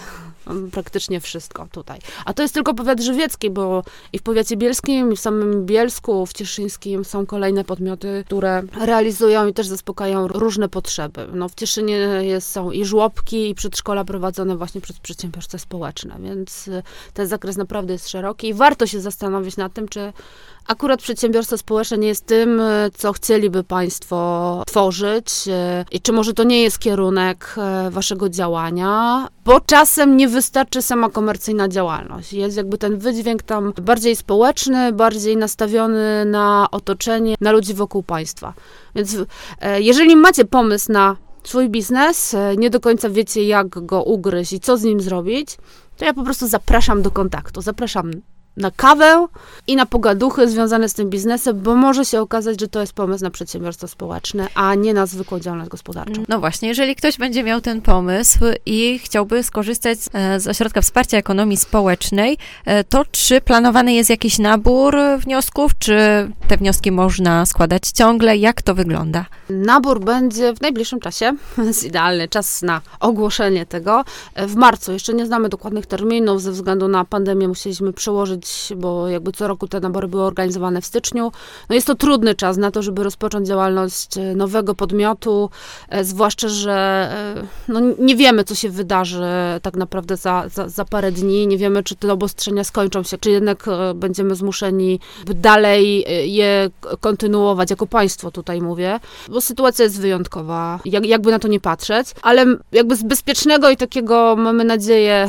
praktycznie 0.72 1.20
wszystko 1.20 1.68
tutaj. 1.72 2.00
A 2.26 2.34
to 2.34 2.42
jest 2.42 2.54
tylko 2.54 2.74
powiat 2.74 3.02
żywiecki, 3.02 3.50
bo 3.50 3.84
i 4.14 4.20
w 4.20 4.22
powiecie 4.22 4.58
bielskim, 4.58 5.14
i 5.14 5.16
w 5.16 5.20
samym 5.20 5.66
Bielsku, 5.66 6.26
w 6.26 6.34
Cieszyńskim 6.34 7.06
są 7.06 7.26
kolejne 7.26 7.64
podmioty, 7.64 8.24
które 8.26 8.64
realizują 8.82 9.48
i 9.48 9.54
też 9.54 9.68
zaspokajają 9.68 10.28
różne 10.28 10.70
potrzeby. 10.70 11.28
No, 11.34 11.50
w 11.50 11.56
Cieszynie 11.56 11.96
jest, 12.22 12.52
są 12.52 12.72
i 12.72 12.86
żłobki, 12.86 13.50
i 13.50 13.56
przedszkola 13.56 14.06
prowadzone 14.06 14.58
właśnie 14.58 14.82
przez 14.82 15.00
przedsiębiorstwa 15.00 15.58
społeczne, 15.58 16.16
więc 16.20 16.68
y, 16.68 16.84
ten 17.14 17.28
zakres 17.28 17.58
naprawdę 17.58 17.94
jest 17.94 18.10
szeroki 18.10 18.48
i 18.48 18.54
warto 18.54 18.88
się 18.88 19.00
zastanowić 19.00 19.58
nad 19.58 19.74
tym, 19.74 19.88
czy 19.88 20.14
Akurat 20.68 21.02
przedsiębiorstwo 21.02 21.58
społeczne 21.58 21.98
nie 21.98 22.08
jest 22.08 22.26
tym, 22.26 22.60
e, 22.60 22.90
co 22.98 23.14
chcieliby 23.14 23.64
Państwo 23.64 24.64
tworzyć 24.68 25.28
e, 25.48 25.86
i 25.92 26.02
czy 26.02 26.12
może 26.12 26.34
to 26.34 26.44
nie 26.44 26.62
jest 26.62 26.80
kierunek 26.80 27.56
e, 27.58 27.90
Waszego 27.92 28.30
działania, 28.30 29.28
bo 29.46 29.62
czasem 29.62 30.18
nie 30.18 30.28
wystarczy 30.28 30.82
sama 30.82 31.10
komercyjna 31.10 31.68
działalność. 31.68 32.34
Jest 32.34 32.58
jakby 32.58 32.78
ten 32.78 32.98
wydźwięk 32.98 33.44
tam 33.44 33.74
bardziej 33.82 34.16
społeczny, 34.16 34.94
bardziej 34.94 35.38
nastawiony 35.38 36.26
na 36.26 36.68
otoczenie, 36.72 37.36
na 37.42 37.52
ludzi 37.52 37.74
wokół 37.74 38.04
państwa. 38.04 38.54
Więc 38.96 39.18
jeżeli 39.78 40.16
macie 40.16 40.46
pomysł 40.46 40.92
na 40.92 41.16
swój 41.44 41.70
biznes, 41.70 42.36
nie 42.58 42.70
do 42.70 42.80
końca 42.80 43.10
wiecie, 43.10 43.44
jak 43.44 43.68
go 43.68 44.04
ugryźć 44.04 44.54
i 44.54 44.60
co 44.60 44.78
z 44.78 44.84
nim 44.84 45.02
zrobić, 45.02 45.58
to 45.98 46.06
ja 46.06 46.14
po 46.14 46.24
prostu 46.24 46.48
zapraszam 46.48 47.02
do 47.02 47.12
kontaktu. 47.12 47.62
Zapraszam 47.62 48.12
na 48.58 48.72
kawę 48.72 49.28
i 49.68 49.76
na 49.76 49.86
pogaduchy 49.86 50.50
związane 50.50 50.90
z 50.90 50.94
tym 50.94 51.10
biznesem, 51.10 51.62
bo 51.62 51.76
może 51.76 52.06
się 52.06 52.22
okazać, 52.22 52.60
że 52.60 52.68
to 52.68 52.82
jest 52.82 52.94
pomysł 52.94 53.24
na 53.24 53.30
przedsiębiorstwo 53.30 53.88
społeczne, 53.88 54.48
a 54.56 54.76
nie 54.76 54.94
na 54.94 55.06
zwykłą 55.06 55.40
działalność 55.40 55.72
gospodarczą. 55.72 56.24
No 56.28 56.40
właśnie, 56.40 56.68
jeżeli 56.68 56.96
ktoś 56.96 57.18
będzie 57.18 57.44
miał 57.44 57.62
ten 57.62 57.82
pomysł 57.82 58.40
i 58.66 59.00
chciałby 59.00 59.44
skorzystać 59.44 60.00
e, 60.14 60.40
z 60.40 60.48
Ośrodka 60.48 60.82
Wsparcia 60.82 61.18
Ekonomii 61.18 61.58
Społecznej, 61.58 62.38
e, 62.66 62.84
to 62.84 63.06
czy 63.12 63.42
planowany 63.42 63.94
jest 63.94 64.10
jakiś 64.10 64.40
nabór 64.40 64.98
wniosków, 65.20 65.72
czy 65.80 65.98
te 66.48 66.58
wnioski 66.58 66.92
można 66.92 67.46
składać 67.46 67.90
ciągle? 67.90 68.38
Jak 68.38 68.62
to 68.62 68.76
wygląda? 68.76 69.26
Nabór 69.50 70.00
będzie 70.00 70.54
w 70.54 70.62
najbliższym 70.62 71.00
czasie. 71.00 71.32
Jest 71.58 71.84
idealny 71.84 72.28
czas 72.28 72.62
na 72.62 72.82
ogłoszenie 73.00 73.66
tego. 73.66 74.04
E, 74.34 74.48
w 74.48 74.56
marcu 74.56 74.92
jeszcze 74.92 75.14
nie 75.14 75.26
znamy 75.26 75.50
dokładnych 75.50 75.86
terminów, 75.86 76.42
ze 76.42 76.52
względu 76.52 76.88
na 76.88 77.06
pandemię 77.06 77.48
musieliśmy 77.48 77.94
przełożyć 77.94 78.45
bo 78.76 79.08
jakby 79.08 79.32
co 79.32 79.48
roku 79.48 79.68
te 79.68 79.80
nabory 79.80 80.08
były 80.08 80.24
organizowane 80.24 80.82
w 80.82 80.86
styczniu. 80.86 81.32
No 81.70 81.76
jest 81.76 81.88
to 81.88 81.96
trudny 81.96 82.36
czas 82.36 82.58
na 82.58 82.72
to, 82.72 82.82
żeby 82.82 83.04
rozpocząć 83.04 83.48
działalność 83.48 84.18
e, 84.18 84.36
nowego 84.36 84.76
podmiotu, 84.76 85.50
e, 85.90 86.04
zwłaszcza, 86.04 86.50
że 86.50 86.74
e, 87.38 87.48
no 87.68 87.80
nie 88.00 88.16
wiemy, 88.16 88.44
co 88.44 88.56
się 88.56 88.70
wydarzy 88.70 89.24
tak 89.62 89.76
naprawdę 89.76 90.18
za, 90.18 90.44
za, 90.54 90.70
za 90.70 90.86
parę 90.86 91.12
dni, 91.12 91.48
nie 91.48 91.58
wiemy, 91.58 91.84
czy 91.84 91.96
te 91.96 92.14
obostrzenia 92.14 92.64
skończą 92.64 93.04
się, 93.04 93.18
czy 93.18 93.32
jednak 93.32 93.66
będziemy 93.96 94.36
zmuszeni 94.36 95.00
dalej 95.26 96.06
je 96.34 96.70
kontynuować, 97.00 97.70
jako 97.70 97.88
państwo 97.88 98.32
tutaj 98.32 98.62
mówię, 98.62 99.00
bo 99.30 99.42
sytuacja 99.42 99.84
jest 99.84 100.02
wyjątkowa, 100.02 100.80
jak, 100.86 101.06
jakby 101.06 101.32
na 101.32 101.40
to 101.40 101.48
nie 101.48 101.60
patrzeć, 101.60 102.08
ale 102.22 102.46
jakby 102.72 102.96
z 102.96 103.04
bezpiecznego 103.04 103.70
i 103.70 103.78
takiego, 103.78 104.36
mamy 104.36 104.64
nadzieję, 104.64 105.28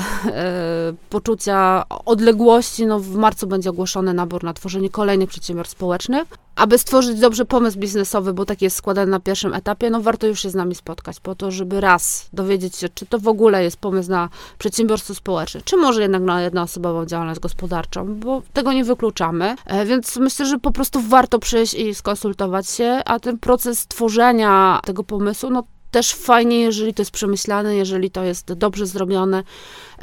poczucia 1.10 1.84
odległości, 2.04 2.86
no 2.86 3.00
w 3.06 3.16
marcu 3.16 3.46
będzie 3.46 3.70
ogłoszony 3.70 4.14
nabór 4.14 4.44
na 4.44 4.54
tworzenie 4.54 4.90
kolejnych 4.90 5.28
przedsiębiorstw 5.28 5.76
społecznych. 5.76 6.28
Aby 6.56 6.78
stworzyć 6.78 7.20
dobrze 7.20 7.44
pomysł 7.44 7.78
biznesowy, 7.78 8.34
bo 8.34 8.44
taki 8.44 8.64
jest 8.64 8.76
składany 8.76 9.10
na 9.10 9.20
pierwszym 9.20 9.54
etapie, 9.54 9.90
no 9.90 10.00
warto 10.00 10.26
już 10.26 10.42
się 10.42 10.50
z 10.50 10.54
nami 10.54 10.74
spotkać, 10.74 11.20
po 11.20 11.34
to, 11.34 11.50
żeby 11.50 11.80
raz 11.80 12.28
dowiedzieć 12.32 12.76
się, 12.76 12.88
czy 12.88 13.06
to 13.06 13.18
w 13.18 13.28
ogóle 13.28 13.64
jest 13.64 13.76
pomysł 13.76 14.10
na 14.10 14.28
przedsiębiorstwo 14.58 15.14
społeczne, 15.14 15.60
czy 15.64 15.76
może 15.76 16.02
jednak 16.02 16.22
na 16.22 16.42
jednoosobową 16.42 17.06
działalność 17.06 17.40
gospodarczą, 17.40 18.14
bo 18.14 18.42
tego 18.52 18.72
nie 18.72 18.84
wykluczamy. 18.84 19.56
E, 19.66 19.86
więc 19.86 20.16
myślę, 20.16 20.46
że 20.46 20.58
po 20.58 20.72
prostu 20.72 21.00
warto 21.00 21.38
przyjść 21.38 21.74
i 21.74 21.94
skonsultować 21.94 22.70
się, 22.70 23.02
a 23.04 23.20
ten 23.20 23.38
proces 23.38 23.86
tworzenia 23.86 24.80
tego 24.84 25.04
pomysłu, 25.04 25.50
no 25.50 25.62
też 25.90 26.14
fajnie, 26.14 26.60
jeżeli 26.60 26.94
to 26.94 27.02
jest 27.02 27.10
przemyślane, 27.10 27.76
jeżeli 27.76 28.10
to 28.10 28.24
jest 28.24 28.52
dobrze 28.52 28.86
zrobione, 28.86 29.42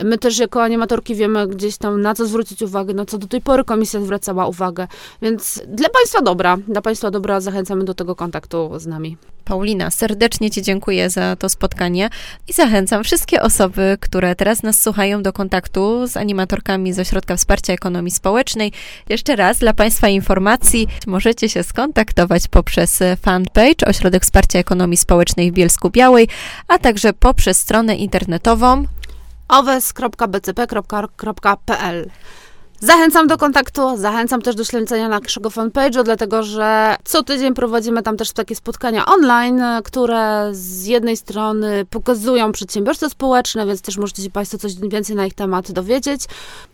My 0.03 0.17
też 0.17 0.39
jako 0.39 0.63
animatorki 0.63 1.15
wiemy 1.15 1.47
gdzieś 1.47 1.77
tam 1.77 2.01
na 2.01 2.15
co 2.15 2.25
zwrócić 2.25 2.61
uwagę, 2.61 2.93
na 2.93 3.05
co 3.05 3.17
do 3.17 3.27
tej 3.27 3.41
pory 3.41 3.63
komisja 3.63 4.01
zwracała 4.01 4.47
uwagę. 4.47 4.87
Więc 5.21 5.61
dla 5.67 5.89
Państwa 5.89 6.21
dobra, 6.21 6.57
dla 6.67 6.81
Państwa 6.81 7.11
dobra 7.11 7.41
zachęcamy 7.41 7.83
do 7.83 7.93
tego 7.93 8.15
kontaktu 8.15 8.71
z 8.79 8.85
nami. 8.87 9.17
Paulina, 9.45 9.91
serdecznie 9.91 10.51
Ci 10.51 10.61
dziękuję 10.61 11.09
za 11.09 11.35
to 11.35 11.49
spotkanie 11.49 12.09
i 12.47 12.53
zachęcam 12.53 13.03
wszystkie 13.03 13.41
osoby, 13.41 13.97
które 13.99 14.35
teraz 14.35 14.63
nas 14.63 14.81
słuchają 14.81 15.23
do 15.23 15.33
kontaktu 15.33 16.07
z 16.07 16.17
animatorkami 16.17 16.93
z 16.93 16.99
Ośrodka 16.99 17.35
Wsparcia 17.35 17.73
Ekonomii 17.73 18.11
Społecznej. 18.11 18.71
Jeszcze 19.09 19.35
raz 19.35 19.59
dla 19.59 19.73
Państwa 19.73 20.07
informacji, 20.07 20.87
możecie 21.07 21.49
się 21.49 21.63
skontaktować 21.63 22.47
poprzez 22.47 22.99
fanpage 23.21 23.87
Ośrodek 23.87 24.23
Wsparcia 24.23 24.59
Ekonomii 24.59 24.97
Społecznej 24.97 25.51
w 25.51 25.53
Bielsku 25.53 25.89
Białej, 25.89 26.27
a 26.67 26.79
także 26.79 27.13
poprzez 27.13 27.57
stronę 27.57 27.95
internetową 27.95 28.85
owes.bcp.pl 29.53 30.79
Zachęcam 32.79 33.27
do 33.27 33.37
kontaktu, 33.37 33.97
zachęcam 33.97 34.41
też 34.41 34.55
do 34.55 34.63
śledzenia 34.63 35.09
naszego 35.09 35.49
fanpage'u, 35.49 36.03
dlatego 36.03 36.43
że 36.43 36.95
co 37.03 37.23
tydzień 37.23 37.53
prowadzimy 37.53 38.03
tam 38.03 38.17
też 38.17 38.31
takie 38.31 38.55
spotkania 38.55 39.05
online, 39.05 39.61
które 39.83 40.49
z 40.51 40.85
jednej 40.85 41.17
strony 41.17 41.85
pokazują 41.89 42.51
przedsiębiorstwa 42.51 43.09
społeczne, 43.09 43.65
więc 43.65 43.81
też 43.81 43.97
możecie 43.97 44.23
się 44.23 44.29
Państwo 44.29 44.57
coś 44.57 44.75
więcej 44.75 45.15
na 45.15 45.25
ich 45.25 45.33
temat 45.33 45.71
dowiedzieć. 45.71 46.21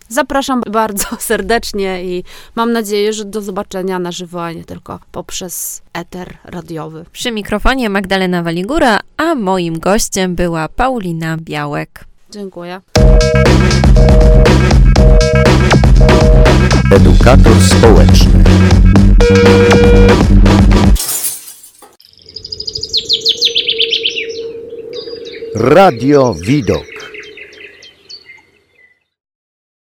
Zapraszam 0.10 0.62
bardzo 0.72 1.06
serdecznie 1.32 2.04
i 2.06 2.24
mam 2.56 2.72
nadzieję, 2.72 3.14
że 3.14 3.26
do 3.26 3.42
zobaczenia 3.42 4.00
na 4.00 4.12
żywo, 4.12 4.44
a 4.44 4.52
nie 4.52 4.64
tylko 4.64 5.00
poprzez 5.12 5.82
eter 5.94 6.38
radiowy. 6.44 7.06
Przy 7.12 7.32
mikrofonie 7.32 7.90
Magdalena 7.90 8.44
Waligura, 8.44 9.00
a 9.18 9.36
moim 9.36 9.80
gościem 9.80 10.36
była 10.36 10.68
Paulina 10.68 11.38
Białek. 11.38 12.09
Dziękuję. 12.32 12.82
Edukator 16.92 17.54
społeczny. 17.62 18.44
Radio 25.56 26.34
Widok. 26.34 26.99